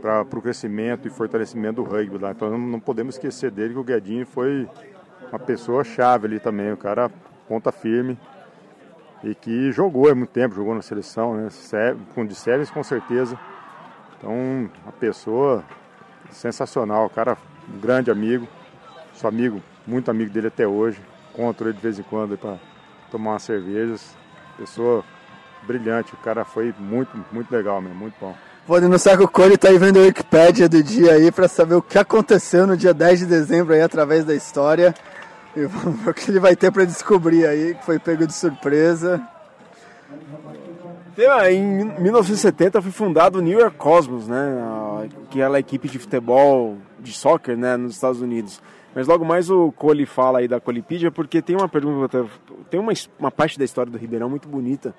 [0.01, 2.16] para o crescimento e fortalecimento do rugby.
[2.30, 4.68] Então não, podemos esquecer dele que o Guedinho foi
[5.30, 7.11] uma pessoa chave ali também, o cara
[7.46, 8.18] ponta firme
[9.22, 11.49] e que jogou há muito tempo, jogou na seleção, né?
[12.14, 13.38] Com de séries com certeza.
[14.16, 15.64] Então, uma pessoa
[16.30, 17.36] sensacional, cara
[17.72, 18.49] um grande amigo,
[19.14, 21.01] sou amigo, muito amigo dele até hoje.
[21.32, 22.57] Encontro ele de vez em quando para
[23.11, 24.16] tomar umas cervejas.
[24.57, 25.05] Pessoa
[25.62, 28.34] brilhante, o cara foi muito, muito legal mesmo, muito bom.
[28.69, 31.81] Pode no Saco Cone tá aí vendo a Wikipédia do dia aí para saber o
[31.81, 34.95] que aconteceu no dia 10 de dezembro aí através da história.
[35.57, 38.35] E vamos ver o que ele vai ter para descobrir aí, que foi pego de
[38.35, 39.27] surpresa.
[41.51, 45.09] Em 1970 foi fundado o New York Cosmos, né?
[45.31, 47.75] Que é a equipe de futebol, de soccer, né?
[47.75, 48.61] Nos Estados Unidos.
[48.95, 52.27] Mas logo mais o Cole fala aí da Colipídia, porque tem uma pergunta,
[52.69, 54.95] tem uma, uma parte da história do Ribeirão muito bonita,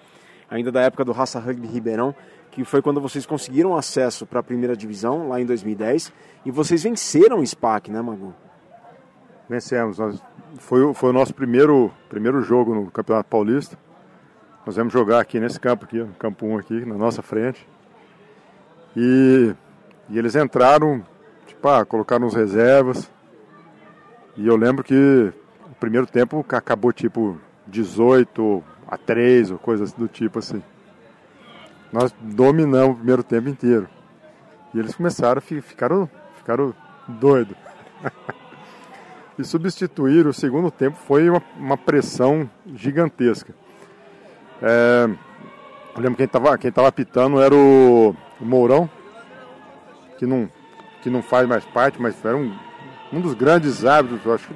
[0.50, 2.16] ainda da época do Raça Rugby Ribeirão,
[2.52, 6.12] que foi quando vocês conseguiram acesso para a primeira divisão, lá em 2010,
[6.46, 8.34] e vocês venceram o SPAC, né, Magu?
[9.48, 9.98] Vencemos.
[9.98, 10.22] Nós,
[10.58, 13.78] foi, foi o nosso primeiro, primeiro jogo no Campeonato Paulista.
[14.66, 17.68] Nós vamos jogar aqui nesse campo aqui, no campo 1 aqui, na nossa frente.
[18.96, 19.54] E,
[20.10, 21.04] e eles entraram,
[21.48, 23.10] tipo, ah, colocaram os reservas.
[24.36, 25.34] E eu lembro que
[25.72, 30.64] o primeiro tempo acabou tipo 18 a 3 ou coisas do tipo assim.
[31.94, 33.88] Nós dominamos o primeiro tempo inteiro.
[34.74, 36.74] E eles começaram, ficaram, ficaram
[37.08, 37.56] doidos.
[39.38, 43.54] e substituir o segundo tempo foi uma, uma pressão gigantesca.
[44.62, 45.08] É,
[45.96, 48.90] eu lembro quem estava quem tava pitando era o, o, Mourão,
[50.18, 50.50] que não,
[51.02, 52.54] que não faz mais parte, mas era um,
[53.14, 54.50] um dos grandes árbitros, eu acho.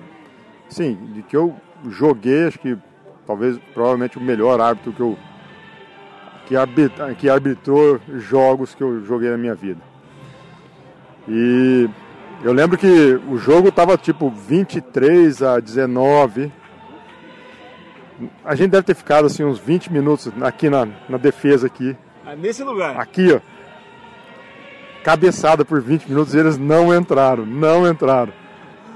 [0.69, 1.55] Sim, de que eu
[1.89, 2.77] joguei, acho que
[3.25, 5.17] talvez provavelmente o melhor árbitro que eu
[6.45, 9.81] que, arbitra, que arbitrou jogos que eu joguei na minha vida.
[11.27, 11.89] E
[12.43, 12.87] eu lembro que
[13.27, 16.51] o jogo estava tipo 23 a 19.
[18.43, 21.95] A gente deve ter ficado assim uns 20 minutos aqui na, na defesa aqui.
[22.25, 22.99] Ah, nesse lugar?
[22.99, 23.39] Aqui, ó.
[25.03, 28.31] Cabeçada por 20 minutos e eles não entraram, não entraram.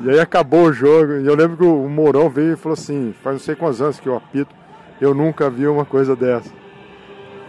[0.02, 1.14] E aí acabou o jogo.
[1.14, 4.00] E eu lembro que o Mourão veio e falou assim: faz não sei quantos anos
[4.00, 4.54] que eu apito,
[5.02, 6.52] eu nunca vi uma coisa dessa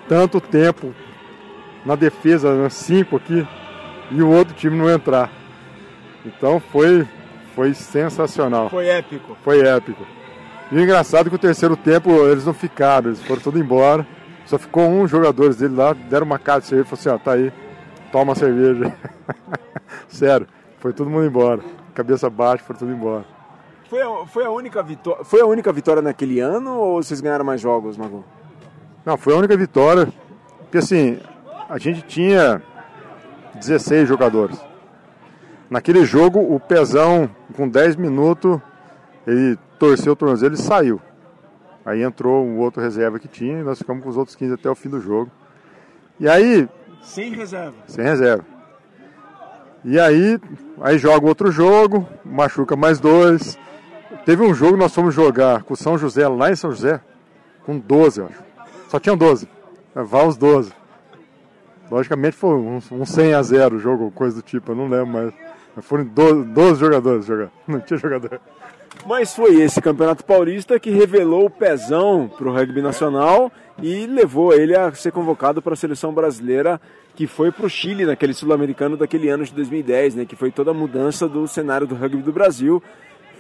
[0.09, 0.95] tanto tempo
[1.85, 3.47] na defesa, né, cinco aqui,
[4.11, 5.31] e o outro time não entrar.
[6.25, 7.07] Então foi,
[7.55, 8.71] foi sensacional.
[8.71, 9.37] Foi épico.
[9.45, 10.05] Foi épico.
[10.73, 14.07] E o engraçado é que o terceiro tempo eles não ficaram, eles foram tudo embora.
[14.45, 17.33] Só ficou um jogador dele lá, deram uma cara de cerveja e falaram assim, ó,
[17.33, 17.53] tá aí,
[18.11, 18.95] toma a cerveja.
[20.09, 20.47] Sério,
[20.79, 21.61] foi todo mundo embora.
[21.99, 23.25] Cabeça baixa, foram tudo embora.
[23.91, 25.25] Foi a, foi a única vitória.
[25.25, 28.25] Foi a única vitória naquele ano ou vocês ganharam mais jogos, Mago?
[29.05, 30.07] Não, foi a única vitória.
[30.61, 31.19] Porque assim,
[31.69, 32.63] a gente tinha
[33.57, 34.65] 16 jogadores.
[35.69, 38.61] Naquele jogo, o Pezão, com 10 minutos,
[39.27, 41.01] ele torceu o tornozelo e saiu.
[41.85, 44.71] Aí entrou um outro reserva que tinha e nós ficamos com os outros 15 até
[44.71, 45.33] o fim do jogo.
[46.21, 46.69] E aí.
[47.03, 47.75] Sem reserva.
[47.89, 48.58] Sem reserva.
[49.91, 50.39] E aí,
[50.83, 53.59] aí joga outro jogo, machuca mais dois.
[54.27, 57.01] Teve um jogo nós fomos jogar com o São José, lá em São José,
[57.65, 58.39] com 12, eu acho.
[58.91, 59.49] Só tinham 12.
[59.95, 60.75] Vá os 12.
[61.91, 65.07] Logicamente foi um, um 100 a 0 o jogo, coisa do tipo, eu não lembro,
[65.07, 65.33] mas
[65.83, 67.51] foram 12, 12 jogadores jogar.
[67.67, 68.39] Não tinha jogador.
[69.07, 73.51] Mas foi esse campeonato paulista que revelou o pezão para o rugby nacional
[73.83, 76.79] e levou ele a ser convocado para a seleção brasileira
[77.19, 80.71] que foi para o Chile naquele sul-americano daquele ano de 2010, né, que foi toda
[80.71, 82.81] a mudança do cenário do rugby do Brasil,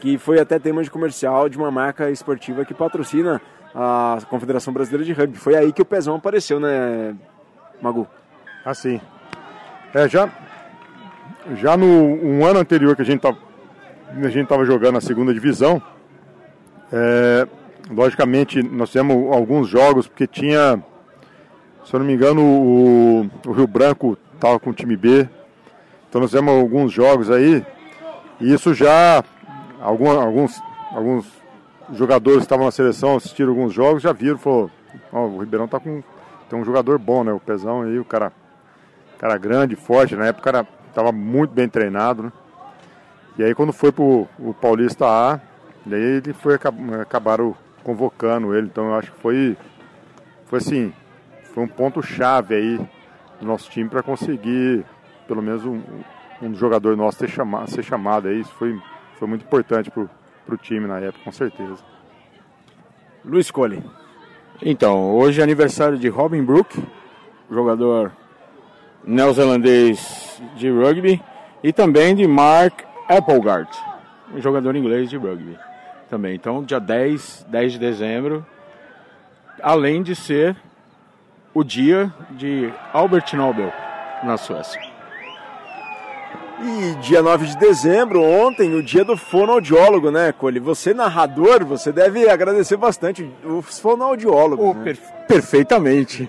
[0.01, 3.41] que foi até tema de comercial de uma marca esportiva que patrocina
[3.73, 5.39] a Confederação Brasileira de Rugby.
[5.39, 7.15] Foi aí que o Pezão apareceu, né,
[7.81, 8.09] Magu?
[8.65, 9.01] Assim.
[9.95, 10.29] É, já,
[11.55, 13.39] já no um ano anterior que a gente tava,
[14.11, 15.81] a gente estava jogando a segunda divisão,
[16.93, 17.47] é,
[17.89, 20.83] logicamente nós fizemos alguns jogos, porque tinha,
[21.89, 25.27] se eu não me engano, o, o Rio Branco estava com o time B,
[26.07, 27.65] então nós fizemos alguns jogos aí,
[28.39, 29.25] e isso já,
[29.81, 30.61] algum, alguns,
[30.93, 31.27] alguns
[31.95, 34.71] jogadores que estavam na seleção, assistiram alguns jogos, já viram, falou,
[35.11, 36.03] oh, o Ribeirão tá com,
[36.51, 37.33] tem um jogador bom, né?
[37.33, 38.35] O Pezão aí, o cara,
[39.19, 42.33] cara grande, forte, na época cara tava muito bem treinado, né?
[43.39, 45.41] E aí quando foi pro o Paulista A,
[45.87, 46.55] daí ele foi
[47.01, 49.57] acabaram convocando ele, então eu acho que foi
[50.49, 50.93] foi assim,
[51.59, 52.79] foi um ponto chave aí
[53.41, 54.85] do nosso time para conseguir
[55.27, 55.83] pelo menos um,
[56.41, 58.81] um jogador nosso ser chamado, ser chamado aí, isso foi
[59.19, 60.09] foi muito importante pro,
[60.47, 61.83] pro time na época, com certeza.
[63.25, 63.83] Luiz Cole.
[64.63, 66.81] Então, hoje é aniversário de Robin Brook,
[67.51, 68.13] jogador
[69.03, 71.21] neozelandês de rugby,
[71.61, 73.77] e também de Mark Applegate,
[74.33, 75.59] um jogador inglês de rugby
[76.09, 76.37] também.
[76.37, 78.47] Então, dia 10, 10 de dezembro,
[79.61, 80.57] além de ser
[81.59, 83.73] o dia de Albert Nobel
[84.23, 84.81] na Suécia.
[86.61, 90.61] E dia 9 de dezembro, ontem, o dia do fonoaudiólogo, né, Cole?
[90.61, 94.67] Você, narrador, você deve agradecer bastante os fonoaudiólogos.
[94.67, 94.85] Oh, né?
[94.85, 96.29] per perfeitamente.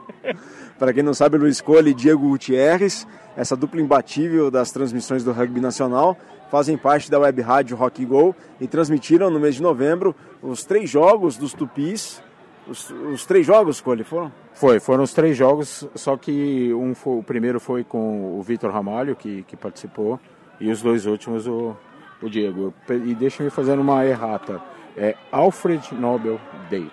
[0.78, 5.32] Para quem não sabe, Luiz Cole e Diego Gutierrez, essa dupla imbatível das transmissões do
[5.32, 6.16] rugby nacional,
[6.50, 10.90] fazem parte da web rádio Rock Go e transmitiram no mês de novembro os três
[10.90, 12.22] jogos dos Tupis.
[12.66, 14.32] Os, os três jogos, Cole, foram?
[14.54, 18.70] Foi, foram os três jogos, só que um foi, o primeiro foi com o Vitor
[18.70, 20.20] Ramalho, que, que participou,
[20.60, 21.76] e os dois últimos o,
[22.22, 22.72] o Diego.
[22.88, 24.60] E deixa-me fazer uma errata.
[24.96, 26.40] É Alfred Nobel
[26.70, 26.88] Day.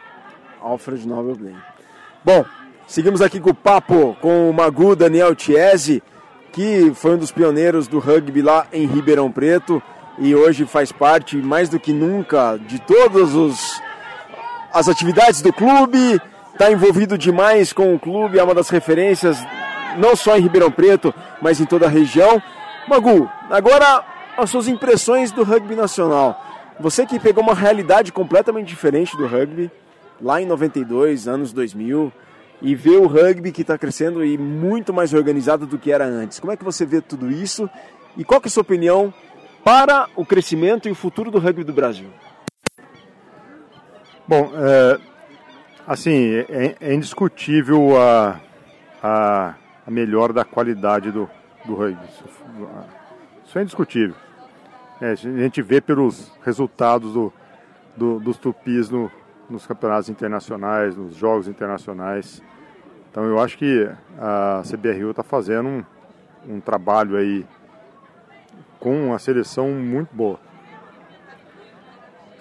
[0.61, 1.55] Alfred Nobel Day.
[2.23, 2.45] Bom,
[2.87, 6.01] seguimos aqui com o papo com o Magu Daniel Chiesi,
[6.51, 9.81] que foi um dos pioneiros do rugby lá em Ribeirão Preto
[10.17, 13.33] e hoje faz parte mais do que nunca de todas
[14.73, 16.21] as atividades do clube,
[16.53, 19.37] está envolvido demais com o clube, é uma das referências,
[19.97, 22.41] não só em Ribeirão Preto, mas em toda a região.
[22.87, 24.03] Magu, agora
[24.37, 26.45] as suas impressões do rugby nacional.
[26.79, 29.69] Você que pegou uma realidade completamente diferente do rugby,
[30.21, 32.11] lá em 92, anos 2000,
[32.61, 36.39] e vê o rugby que está crescendo e muito mais organizado do que era antes.
[36.39, 37.69] Como é que você vê tudo isso
[38.17, 39.13] e qual é a sua opinião
[39.63, 42.07] para o crescimento e o futuro do rugby do Brasil?
[44.29, 44.99] Bom, é,
[45.87, 48.39] Assim, é, é indiscutível a,
[49.01, 49.55] a,
[49.87, 51.27] a, melhora da qualidade do,
[51.65, 52.07] do rugby.
[53.43, 54.15] Isso é indiscutível.
[55.01, 57.33] É, a gente vê pelos resultados do,
[57.97, 59.11] do, dos tupis no,
[59.49, 62.39] nos campeonatos internacionais, nos jogos internacionais.
[63.09, 65.83] Então eu acho que a CBRU está fazendo um,
[66.47, 67.47] um trabalho aí
[68.79, 70.39] com uma seleção muito boa.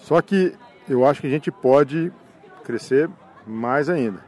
[0.00, 0.54] Só que
[0.88, 2.12] eu acho que a gente pode
[2.64, 3.10] crescer
[3.46, 4.24] mais ainda.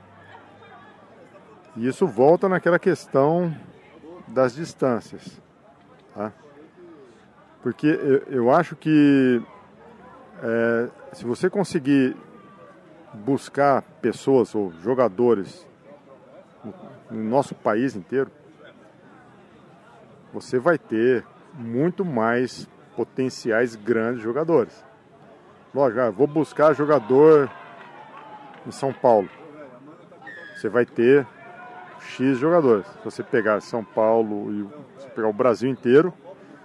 [1.77, 3.55] E isso volta naquela questão
[4.29, 5.41] das distâncias.
[6.15, 6.33] Tá?
[7.63, 9.43] Porque eu, eu acho que
[10.43, 12.17] é, se você conseguir
[13.13, 15.67] buscar pessoas ou jogadores
[16.65, 16.75] no,
[17.11, 18.31] no nosso país inteiro,
[20.33, 24.90] você vai ter muito mais potenciais grandes jogadores.
[25.73, 27.49] Lógico, vou buscar jogador
[28.67, 29.29] em São Paulo,
[30.57, 31.27] você vai ter
[32.01, 32.87] X jogadores.
[32.87, 36.13] Se você pegar São Paulo e pegar o Brasil inteiro,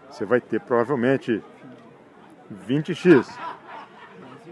[0.09, 1.43] você vai ter provavelmente
[2.67, 3.27] 20x.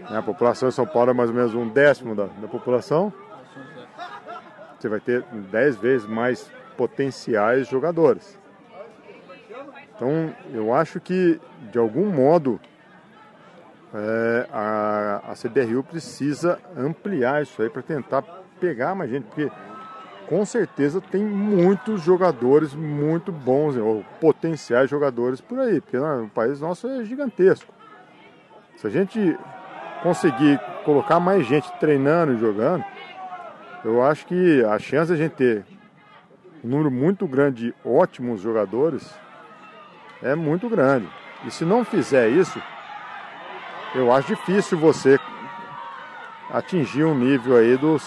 [0.08, 3.12] A população de São Paulo é mais ou menos um décimo da, da população.
[4.78, 8.38] Você vai ter 10 vezes mais potenciais jogadores.
[9.96, 11.40] Então, eu acho que,
[11.72, 12.60] de algum modo,
[13.94, 18.22] é, a, a CBRU precisa ampliar isso aí para tentar
[18.58, 19.50] pegar mais gente, porque
[20.28, 26.28] com certeza tem muitos jogadores muito bons, ou potenciais jogadores por aí, porque né, o
[26.28, 27.72] país nosso é gigantesco.
[28.76, 29.38] Se a gente
[30.02, 32.84] conseguir colocar mais gente treinando e jogando,
[33.84, 35.64] eu acho que a chance de a gente ter
[36.64, 39.14] um número muito grande de ótimos jogadores
[40.22, 41.08] é muito grande.
[41.44, 42.60] E se não fizer isso,
[43.94, 45.18] eu acho difícil você
[46.50, 48.02] atingir um nível aí dos,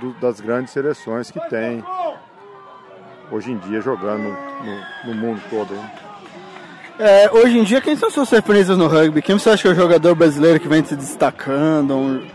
[0.00, 1.84] do, das grandes seleções que tem
[3.30, 5.74] hoje em dia jogando no, no mundo todo.
[6.98, 9.20] É, hoje em dia, quem são suas referências no rugby?
[9.20, 11.94] Quem você acha que é o jogador brasileiro que vem se destacando?
[11.94, 12.26] Um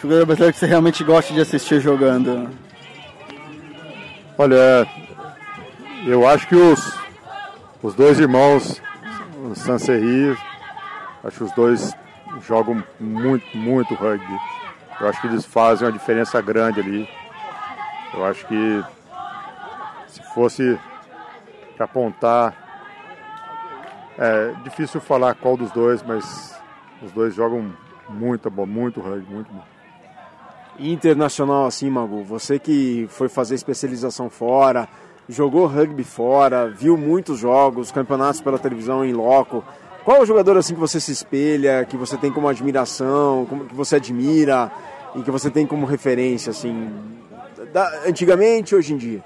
[0.00, 2.48] jogador brasileiro que você realmente gosta de assistir jogando?
[4.38, 4.86] Olha,
[6.06, 6.96] eu acho que os,
[7.82, 8.80] os dois irmãos,
[9.44, 10.36] o Sancerri,
[11.24, 11.92] acho que os dois
[12.42, 14.38] jogam muito, muito rugby.
[15.00, 17.08] Eu acho que eles fazem uma diferença grande ali.
[18.12, 18.84] Eu acho que
[20.08, 20.78] se fosse
[21.76, 22.54] para apontar,
[24.16, 26.54] é difícil falar qual dos dois, mas
[27.02, 27.72] os dois jogam
[28.08, 29.62] muito bom, muito rugby, muito bom.
[30.78, 34.88] internacional assim, Magu, você que foi fazer especialização fora,
[35.28, 39.64] jogou rugby fora, viu muitos jogos, campeonatos pela televisão em loco.
[40.04, 43.64] Qual é o jogador assim que você se espelha, que você tem como admiração, como
[43.64, 44.70] que você admira
[45.14, 46.90] e que você tem como referência assim,
[47.72, 49.24] da, antigamente hoje em dia?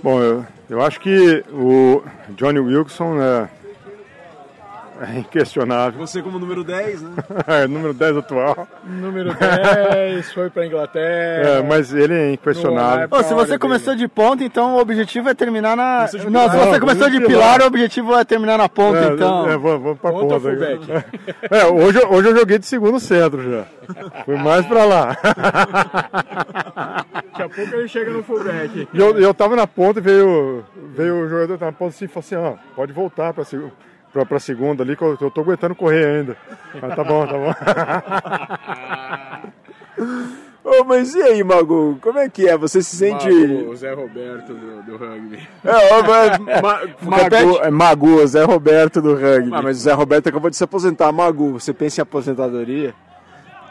[0.00, 2.02] Bom, eu, eu acho que o
[2.36, 3.48] Johnny Wilson é,
[5.00, 5.98] é inquestionável.
[6.00, 7.10] Você como número 10, né?
[7.46, 8.66] é, número 10 atual.
[8.84, 11.48] Número 10, foi pra Inglaterra.
[11.58, 13.08] É, mas ele é inquestionável.
[13.10, 16.06] Ô, se você começou de ponta, então o objetivo é terminar na.
[16.06, 17.62] de Não, se você Não, começou de pilar, pilar.
[17.62, 19.48] o objetivo é terminar na ponta, É, então.
[19.48, 21.04] É, vamos, vamos pra Ponta ponta.
[21.50, 23.64] É, hoje, eu- hoje eu joguei de segundo centro já.
[24.24, 25.16] Fui mais pra lá.
[27.14, 28.88] Daqui a pouco ele chega no fullback.
[28.92, 32.08] E eu, eu tava na ponta e veio, veio o jogador na ponta assim e
[32.08, 33.70] falou assim, ó, pode voltar pra, seg-
[34.12, 36.36] pra, pra segunda ali, que eu, eu tô aguentando correr ainda.
[36.80, 37.54] Mas tá bom, tá bom.
[40.64, 42.56] Ô, mas e aí, Magu, como é que é?
[42.56, 43.26] Você se sente...
[43.30, 45.38] Mago, o Zé Roberto do, do rugby.
[45.64, 46.80] É, ó, mas- ma-
[47.16, 49.50] Magu, é Magu, Zé Roberto do rugby.
[49.54, 51.10] Ah, mas o Zé Roberto acabou de se aposentar.
[51.10, 52.94] Magu, você pensa em aposentadoria?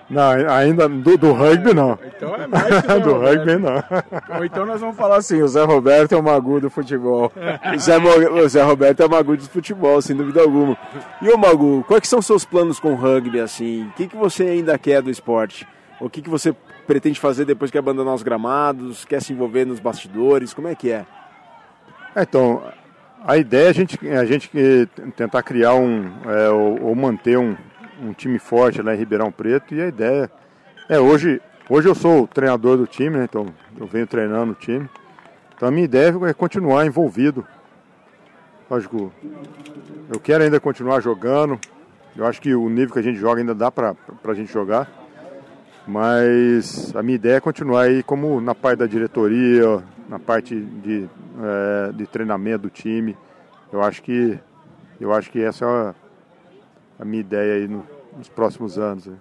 [0.10, 2.00] Não, ainda do, do rugby não.
[2.16, 3.40] Então é mais que o do Roberto.
[3.40, 4.38] rugby não.
[4.38, 7.32] Ou então nós vamos Falar assim, o Zé Roberto é o Magu do futebol.
[7.76, 10.78] O Zé, o Zé Roberto é o Magu do futebol, sem dúvida alguma.
[11.22, 13.88] E ô Magu, quais que são seus planos com o rugby, assim?
[13.88, 15.68] O que, que você ainda quer do esporte?
[16.00, 16.56] O que, que você
[16.88, 19.04] pretende fazer depois que abandonar os gramados?
[19.04, 20.54] Quer se envolver nos bastidores?
[20.54, 21.06] Como é que é?
[22.16, 22.64] É, Então,
[23.26, 24.50] a ideia é a gente, é a gente
[25.16, 27.56] tentar criar um, é, ou, ou manter um,
[28.02, 29.74] um time forte lá em Ribeirão Preto.
[29.74, 30.32] E a ideia
[30.90, 33.26] é hoje, hoje eu sou o treinador do time, né?
[33.26, 34.90] Então eu venho treinando o time.
[35.56, 37.46] Então a minha ideia é continuar envolvido.
[38.70, 39.12] Lógico,
[40.14, 41.60] eu quero ainda continuar jogando.
[42.16, 44.90] Eu acho que o nível que a gente joga ainda dá pra, pra gente jogar.
[45.88, 51.08] Mas a minha ideia é continuar aí como na parte da diretoria, na parte de,
[51.42, 53.16] eh, de treinamento do time.
[53.72, 54.38] Eu acho que
[55.00, 55.96] eu acho que essa é a,
[57.00, 57.86] a minha ideia aí no-
[58.18, 59.06] nos próximos anos.
[59.06, 59.16] né?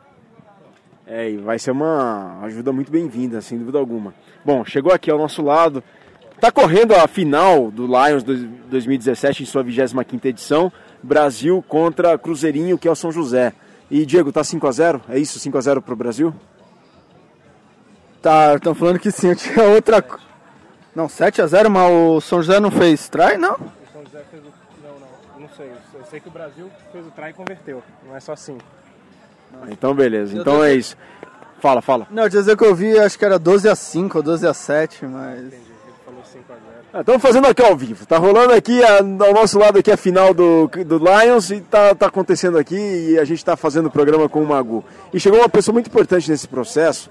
[1.07, 4.12] É, e vai ser uma ajuda muito bem-vinda, sem dúvida alguma.
[4.45, 5.83] Bom, chegou aqui ao nosso lado.
[6.41, 10.72] Tá correndo a final do Lions dois- 2017 em sua 25ª edição.
[11.03, 13.53] Brasil contra Cruzeirinho, que é o São José.
[13.91, 15.01] E Diego, tá 5 a 0?
[15.09, 16.35] É isso, 5 a 0 pro Brasil?
[18.20, 20.05] Tá, estão falando que sim, eu tinha outra.
[20.95, 23.57] Não, 7x0, mas o São José não fez try, não?
[23.93, 24.66] São José fez o.
[25.57, 25.71] Sei.
[25.95, 27.83] Eu sei que o Brasil fez o try e converteu.
[28.07, 28.59] Não é só assim.
[29.71, 30.97] Então beleza, então é isso.
[31.61, 32.07] Fala, fala.
[32.11, 35.39] Não, tinha dizer que eu vi, acho que era 12x5 ou 12x7, mas.
[35.39, 35.63] Ele
[36.05, 37.01] falou 5x0.
[37.01, 38.05] Estamos fazendo aqui ao vivo.
[38.07, 41.95] Tá rolando aqui a- ao nosso lado aqui a final do, do Lions e tá,
[41.95, 44.85] tá acontecendo aqui e a gente está fazendo o programa com o Magu.
[45.13, 47.11] E chegou uma pessoa muito importante nesse processo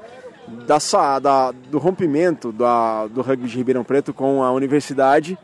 [0.68, 0.78] da,
[1.20, 5.38] da- do rompimento da, do rugby de Ribeirão Preto com a universidade.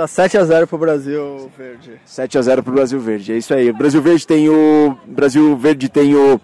[0.00, 2.00] Tá 7x0 pro Brasil Verde.
[2.06, 3.32] 7 a 0 pro Brasil Verde.
[3.32, 3.68] É isso aí.
[3.68, 6.40] O Brasil Verde tem o Brasil Verde tem o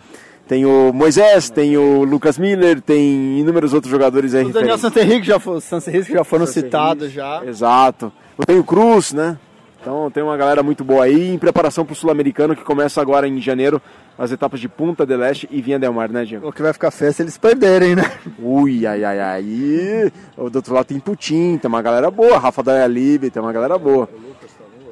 [0.46, 4.76] tem o Moisés, tem o Lucas Miller, tem inúmeros outros jogadores aí O Daniel.
[4.76, 7.42] Santerrique já, foi, Santerrique já foram citados já.
[7.46, 8.12] Exato.
[8.46, 9.38] Tem o Cruz, né?
[9.80, 13.26] Então tem uma galera muito boa aí em preparação para o Sul-Americano que começa agora
[13.26, 13.80] em janeiro
[14.18, 16.48] as etapas de Punta del Este e Vinha del Mar, né, Diego?
[16.48, 18.02] O que vai ficar feio é se eles perderem, né?
[18.38, 19.42] Ui, ai, ai, ai.
[19.44, 22.38] E do outro lado tem Putin, tem uma galera boa.
[22.38, 24.08] Rafa Dayalib, tem uma galera boa.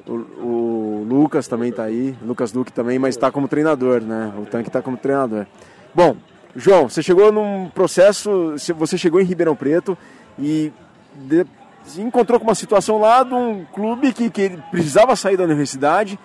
[0.07, 2.15] O, o Lucas também tá aí.
[2.23, 4.33] Lucas Duque também, mas tá como treinador, né?
[4.39, 5.47] O Tanque tá como treinador.
[5.95, 6.17] Bom,
[6.55, 8.55] João, você chegou num processo.
[8.79, 9.97] Você chegou em Ribeirão Preto
[10.39, 10.71] e
[11.15, 11.47] de-
[11.87, 16.19] se encontrou com uma situação lá de um clube que, que precisava sair da universidade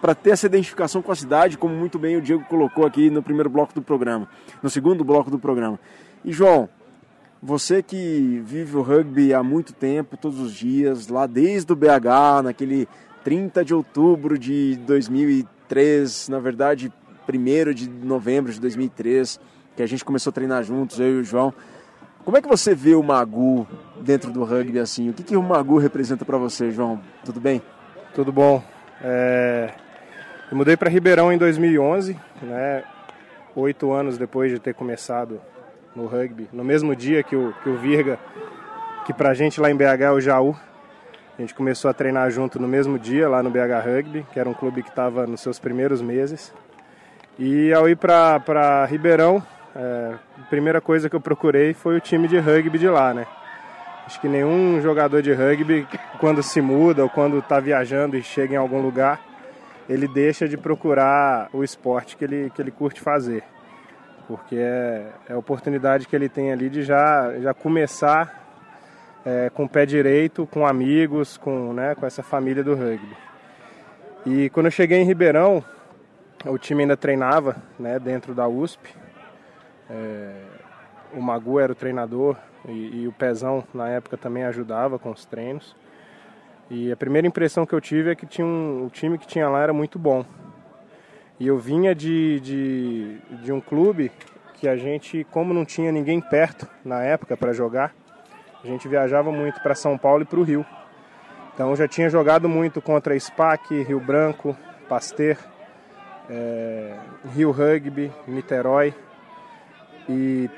[0.00, 3.22] para ter essa identificação com a cidade, como muito bem o Diego colocou aqui no
[3.22, 4.26] primeiro bloco do programa,
[4.62, 5.78] no segundo bloco do programa.
[6.24, 6.66] E João,
[7.42, 12.42] você que vive o rugby há muito tempo, todos os dias, lá desde o BH,
[12.42, 12.88] naquele
[13.22, 16.90] 30 de outubro de 2003, na verdade,
[17.28, 19.38] 1 de novembro de 2003,
[19.76, 21.52] que a gente começou a treinar juntos, eu e o João.
[22.24, 23.66] Como é que você vê o Magu
[24.00, 25.10] dentro do rugby assim?
[25.10, 26.98] O que, que o Magu representa para você, João?
[27.26, 27.60] Tudo bem?
[28.14, 28.73] Tudo bom.
[29.06, 29.68] É,
[30.50, 32.82] Eu mudei para Ribeirão em 2011, né?
[33.54, 35.42] Oito anos depois de ter começado
[35.94, 36.48] no rugby.
[36.50, 38.18] No mesmo dia que o, que o Virga,
[39.04, 40.56] que pra gente lá em BH é o Jaú.
[41.38, 44.48] A gente começou a treinar junto no mesmo dia lá no BH Rugby, que era
[44.48, 46.54] um clube que estava nos seus primeiros meses.
[47.38, 49.42] E ao ir para Ribeirão,
[49.76, 53.26] é, a primeira coisa que eu procurei foi o time de rugby de lá, né?
[54.06, 55.88] Acho que nenhum jogador de rugby,
[56.20, 59.20] quando se muda ou quando está viajando e chega em algum lugar,
[59.88, 63.42] ele deixa de procurar o esporte que ele, que ele curte fazer.
[64.26, 68.44] porque é, é a oportunidade que ele tem ali de já, já começar
[69.24, 73.16] é, com o pé direito, com amigos, com, né, com essa família do rugby.
[74.26, 75.64] E quando eu cheguei em Ribeirão,
[76.44, 78.94] o time ainda treinava né, dentro da USP.
[79.90, 80.42] É,
[81.14, 82.36] o Magu era o treinador
[82.68, 85.76] e, e, o Pezão na época também ajudava com os treinos.
[86.70, 89.48] E a primeira impressão que eu tive é que tinha um, o time que tinha
[89.48, 90.24] lá era muito bom.
[91.38, 94.10] E eu vinha de, de, de um clube
[94.54, 97.94] que a gente, como não tinha ninguém perto na época para jogar,
[98.62, 100.64] a gente viajava muito para São Paulo e para o Rio.
[101.52, 104.56] Então eu já tinha jogado muito contra SPAC, Rio Branco,
[104.88, 105.36] Pasteur,
[106.30, 106.96] é,
[107.34, 108.94] Rio Rugby, Niterói.
[110.08, 110.48] E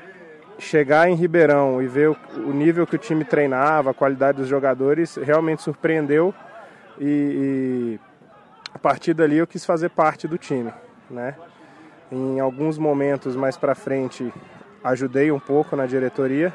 [0.59, 5.15] chegar em Ribeirão e ver o, nível que o time treinava, a qualidade dos jogadores,
[5.15, 6.33] realmente surpreendeu.
[6.99, 7.99] E, e
[8.73, 10.73] a partir dali eu quis fazer parte do time,
[11.09, 11.35] né?
[12.11, 14.33] Em alguns momentos mais para frente
[14.83, 16.53] ajudei um pouco na diretoria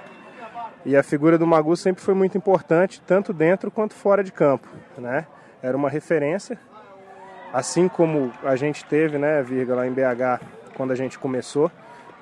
[0.84, 4.66] e a figura do Magu sempre foi muito importante, tanto dentro quanto fora de campo.
[4.98, 5.26] Né?
[5.62, 6.58] Era uma referência,
[7.52, 10.42] assim como a gente teve, né, Virga, lá em BH,
[10.74, 11.70] quando a gente começou,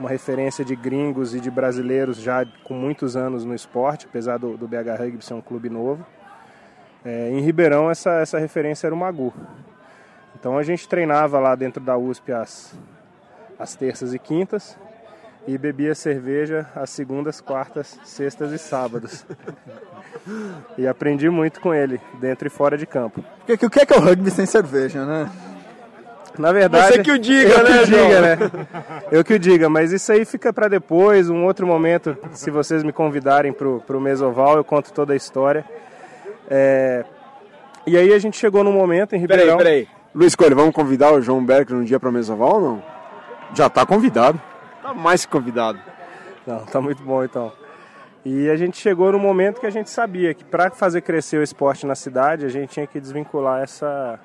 [0.00, 4.56] uma referência de gringos e de brasileiros já com muitos anos no esporte, apesar do,
[4.56, 6.04] do BH Rugby ser um clube novo.
[7.04, 9.32] É, em Ribeirão, essa, essa referência era o Magu.
[10.38, 12.74] Então a gente treinava lá dentro da USP às,
[13.78, 14.76] terças e quintas,
[15.46, 19.26] e bebia cerveja às segundas, quartas, sextas e sábados.
[20.78, 23.22] e aprendi muito com ele, dentro e fora de campo.
[23.42, 25.30] O que é, que é o rugby sem cerveja, né?
[26.40, 26.94] Na verdade.
[26.94, 28.38] Você que o diga, eu né, que diga, né?
[29.12, 32.16] Eu que o diga, mas isso aí fica para depois, um outro momento.
[32.32, 35.64] Se vocês me convidarem pro, pro Mesoval, eu conto toda a história.
[36.48, 37.04] É...
[37.86, 39.58] E aí a gente chegou num momento em Ribeirão.
[39.58, 40.00] Peraí, peraí.
[40.14, 42.82] Luiz Coelho, vamos convidar o João Berger um dia para o Mesoval ou não?
[43.54, 44.40] Já está convidado.
[44.82, 45.78] Tá mais que convidado.
[46.46, 47.52] Não, tá muito bom então.
[48.24, 51.42] E a gente chegou no momento que a gente sabia que para fazer crescer o
[51.42, 54.18] esporte na cidade, a gente tinha que desvincular essa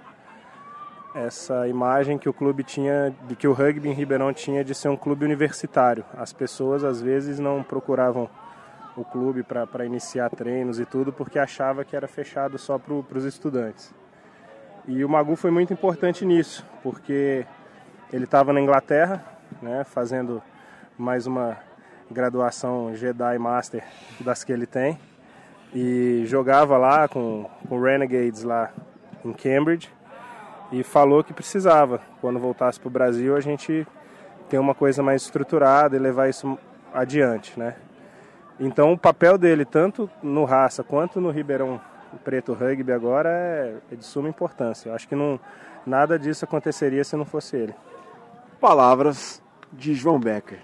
[1.15, 4.89] essa imagem que o clube tinha, de que o rugby em Ribeirão tinha de ser
[4.89, 6.03] um clube universitário.
[6.13, 8.29] As pessoas às vezes não procuravam
[8.97, 13.23] o clube para iniciar treinos e tudo porque achava que era fechado só para os
[13.23, 13.93] estudantes.
[14.87, 17.45] E o Magu foi muito importante nisso, porque
[18.11, 19.23] ele estava na Inglaterra,
[19.61, 20.43] né, fazendo
[20.97, 21.57] mais uma
[22.11, 23.83] graduação Jedi Master
[24.19, 24.99] das que ele tem.
[25.73, 28.71] E jogava lá com, com Renegades lá
[29.23, 29.94] em Cambridge
[30.79, 33.87] e falou que precisava, quando voltasse para o Brasil, a gente
[34.49, 36.57] ter uma coisa mais estruturada e levar isso
[36.93, 37.75] adiante, né?
[38.59, 41.79] Então o papel dele, tanto no Raça quanto no Ribeirão
[42.25, 44.89] Preto Rugby agora, é, é de suma importância.
[44.89, 45.39] Eu acho que não,
[45.85, 47.75] nada disso aconteceria se não fosse ele.
[48.59, 50.59] Palavras de João Becker.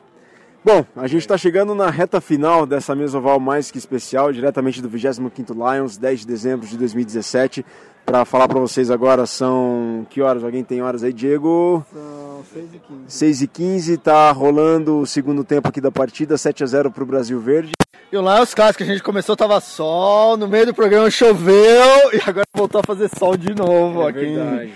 [0.64, 4.90] Bom, a gente está chegando na reta final dessa mesoval mais que especial, diretamente do
[4.90, 7.66] 25º Lions, 10 de dezembro de 2017.
[8.12, 10.06] Para falar para vocês agora são...
[10.10, 10.44] que horas?
[10.44, 11.82] Alguém tem horas aí, Diego?
[11.94, 13.04] São 6 e 15.
[13.08, 17.04] 6 e 15, tá rolando o segundo tempo aqui da partida, 7 a 0 para
[17.04, 17.72] o Brasil Verde.
[18.12, 22.12] E o Lions Clássico, que a gente começou, tava sol, no meio do programa choveu,
[22.12, 24.74] e agora voltou a fazer sol de novo é aqui, em,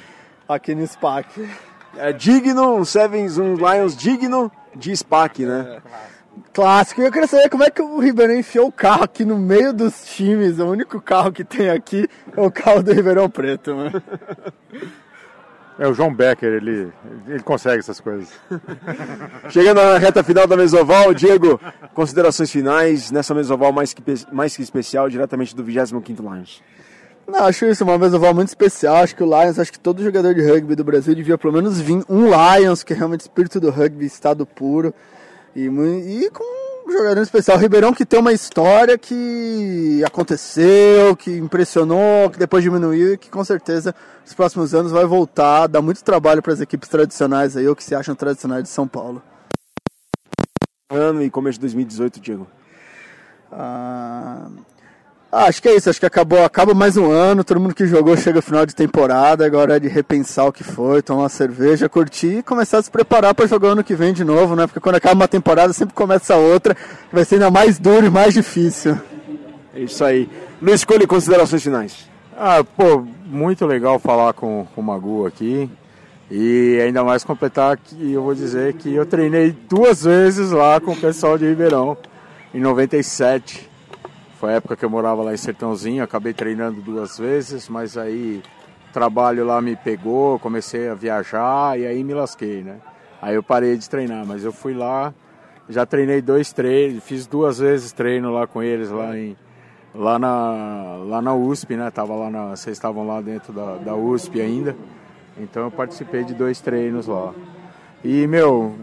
[0.47, 1.45] aqui no SPAC.
[1.97, 5.81] É digno, um Sevens, um Lions digno de SPAC, né?
[6.53, 7.01] Clássico.
[7.01, 9.73] E eu queria saber como é que o Ribeirão enfiou o carro aqui no meio
[9.73, 10.59] dos times.
[10.59, 13.91] O único carro que tem aqui é o carro do Ribeirão Preto, né?
[15.77, 16.89] É o João Becker, ele,
[17.27, 18.29] ele consegue essas coisas.
[19.49, 21.59] Chegando na reta final da Mesoval, Diego,
[21.93, 26.63] considerações finais nessa Mesoval mais que, mais que especial, diretamente do 25º Lions.
[27.27, 28.97] Não, acho isso uma mesoval muito especial.
[28.97, 31.81] Acho que o Lions, acho que todo jogador de rugby do Brasil devia pelo menos
[31.81, 34.93] vir um Lions, que é realmente espírito do rugby, estado puro.
[35.55, 36.43] E, e com
[36.87, 43.13] um jogador especial, Ribeirão, que tem uma história que aconteceu, que impressionou, que depois diminuiu
[43.13, 46.89] e que com certeza nos próximos anos vai voltar, dar muito trabalho para as equipes
[46.89, 49.21] tradicionais aí, ou que se acham tradicionais de São Paulo.
[50.89, 52.47] Ano e começo de 2018, Diego.
[53.51, 54.47] Ah,
[55.37, 57.85] ah, acho que é isso, acho que acabou, acaba mais um ano, todo mundo que
[57.85, 61.29] jogou chega ao final de temporada, agora é de repensar o que foi, tomar uma
[61.29, 64.65] cerveja, curtir e começar a se preparar para jogar ano que vem de novo, né?
[64.65, 68.09] Porque quando acaba uma temporada sempre começa outra, que vai ser ainda mais duro e
[68.09, 68.97] mais difícil.
[69.75, 70.29] É isso aí.
[70.61, 72.09] Luiz, escolhe considerações finais.
[72.37, 75.69] Ah, pô, muito legal falar com, com o Magu aqui.
[76.31, 80.91] E ainda mais completar que eu vou dizer que eu treinei duas vezes lá com
[80.91, 81.97] o pessoal de Ribeirão,
[82.53, 83.74] em 97.
[84.39, 88.43] Foi a época que eu morava lá em Sertãozinho, acabei treinando duas vezes, mas aí
[88.91, 92.77] trabalho lá me pegou, comecei a viajar e aí me lasquei, né?
[93.21, 95.13] Aí eu parei de treinar, mas eu fui lá,
[95.69, 99.37] já treinei dois treinos, fiz duas vezes treino lá com eles, lá, em,
[99.93, 101.89] lá, na, lá na USP, né?
[101.89, 104.75] Tava lá na, vocês estavam lá dentro da, da USP ainda.
[105.37, 107.33] Então eu participei de dois treinos lá.
[108.03, 108.75] E, meu,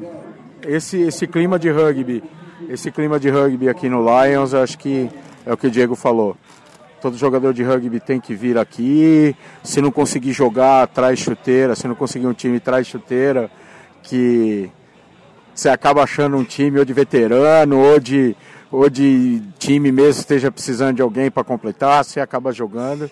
[0.67, 2.23] esse, esse clima de rugby,
[2.69, 5.11] esse clima de rugby aqui no Lions, acho que
[5.45, 6.37] é o que o Diego falou.
[7.01, 9.35] Todo jogador de rugby tem que vir aqui.
[9.63, 11.75] Se não conseguir jogar, traz chuteira.
[11.75, 13.51] Se não conseguir um time, traz chuteira.
[14.03, 14.71] Que
[15.53, 18.37] você acaba achando um time ou de veterano ou de,
[18.71, 22.05] ou de time mesmo esteja precisando de alguém para completar.
[22.05, 23.11] Você acaba jogando.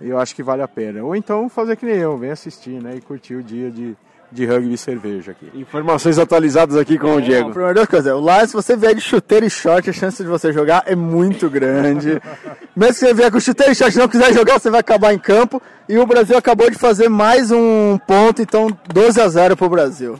[0.00, 1.04] E eu acho que vale a pena.
[1.04, 3.96] Ou então fazer que nem eu, vem assistir né, e curtir o dia de,
[4.30, 5.50] de rugby e cerveja aqui.
[5.54, 7.50] Informações atualizadas aqui com o Diego.
[7.50, 8.12] Primeiro duas coisas.
[8.12, 10.94] O lá, se você vier de chuteiro e short, a chance de você jogar é
[10.94, 12.20] muito grande.
[12.74, 15.14] Mesmo que você vier com chuteiro e short e não quiser jogar, você vai acabar
[15.14, 15.62] em campo.
[15.88, 19.70] E o Brasil acabou de fazer mais um ponto, então 12 a 0 para o
[19.70, 20.18] Brasil.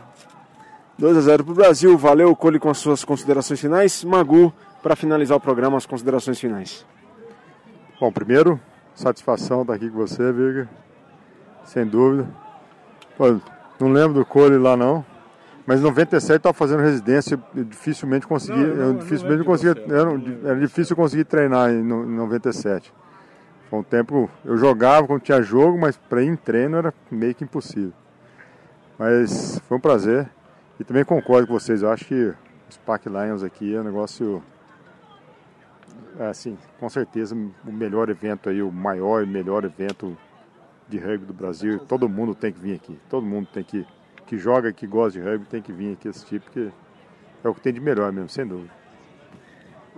[0.98, 1.98] 2 a 0 para o Brasil.
[1.98, 4.04] Valeu, Cole, com as suas considerações finais.
[4.04, 4.52] Magu,
[4.82, 6.86] para finalizar o programa, as considerações finais.
[8.00, 8.60] Bom, primeiro,
[8.94, 10.68] satisfação estar aqui com você, Virga.
[11.64, 12.28] Sem dúvida.
[13.16, 13.40] Pô,
[13.78, 15.04] não lembro do Cole lá não.
[15.66, 20.50] Mas em 97 estava fazendo residência, eu dificilmente consegui, não, não, dificilmente não conseguia, era,
[20.50, 22.94] era, difícil conseguir treinar em, no, em 97.
[23.68, 27.34] Foi um tempo, eu jogava quando tinha jogo, mas para ir em treino era meio
[27.34, 27.92] que impossível.
[28.96, 30.28] Mas foi um prazer.
[30.78, 32.32] E também concordo com vocês, eu acho que
[32.70, 34.40] os Pack Lions aqui é um negócio,
[36.20, 40.16] é, assim, com certeza o melhor evento aí, o maior e melhor evento
[40.88, 41.78] de rugby do Brasil.
[41.80, 42.98] Todo mundo tem que vir aqui.
[43.08, 43.86] Todo mundo tem que
[44.26, 46.68] que joga, que gosta de rugby, tem que vir aqui assistir porque
[47.44, 48.70] é o que tem de melhor mesmo, sem dúvida.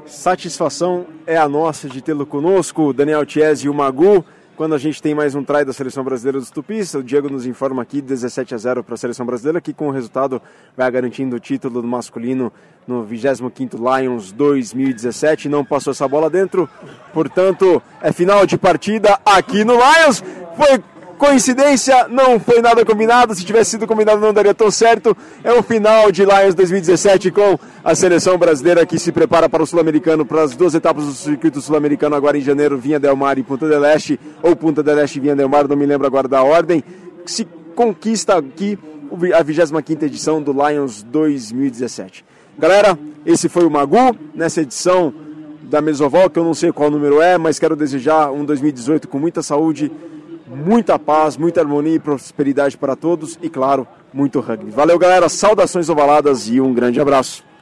[0.05, 4.25] Satisfação é a nossa de tê-lo conosco, Daniel Chiesi e o Magu.
[4.59, 7.47] Quando a gente tem mais um try da seleção brasileira dos Tupis, o Diego nos
[7.47, 10.43] informa aqui 17 a 0 para a seleção brasileira, que com o resultado
[10.77, 12.53] vai garantindo o título do masculino
[12.85, 15.49] no 25º Lions 2017.
[15.49, 16.69] Não passou essa bola dentro,
[17.15, 20.25] portanto, é final de partida aqui no Lions.
[20.57, 20.83] Foi
[21.19, 23.35] Coincidência, não foi nada combinado.
[23.35, 25.17] Se tivesse sido combinado, não daria tão certo.
[25.43, 29.67] É o final de Lions 2017 com a seleção brasileira que se prepara para o
[29.67, 33.43] Sul-Americano, para as duas etapas do circuito sul-americano, agora em janeiro, Vinha Del Mar e
[33.43, 36.29] Punta del Este, ou Punta del Este e Vinha Del Mar, não me lembro agora
[36.29, 36.85] da ordem.
[37.27, 37.45] Se
[37.75, 38.79] conquista aqui
[39.35, 42.25] a 25 edição do Lions 2017.
[42.57, 42.97] Galera,
[43.27, 45.13] esse foi o Magu nessa edição
[45.63, 49.19] da Mesoval, que eu não sei qual número é, mas quero desejar um 2018 com
[49.19, 49.91] muita saúde
[50.49, 54.71] muita paz, muita harmonia e prosperidade para todos e, claro, muito rugby.
[54.71, 55.29] Valeu, galera.
[55.29, 57.48] Saudações ovaladas e um grande abraço.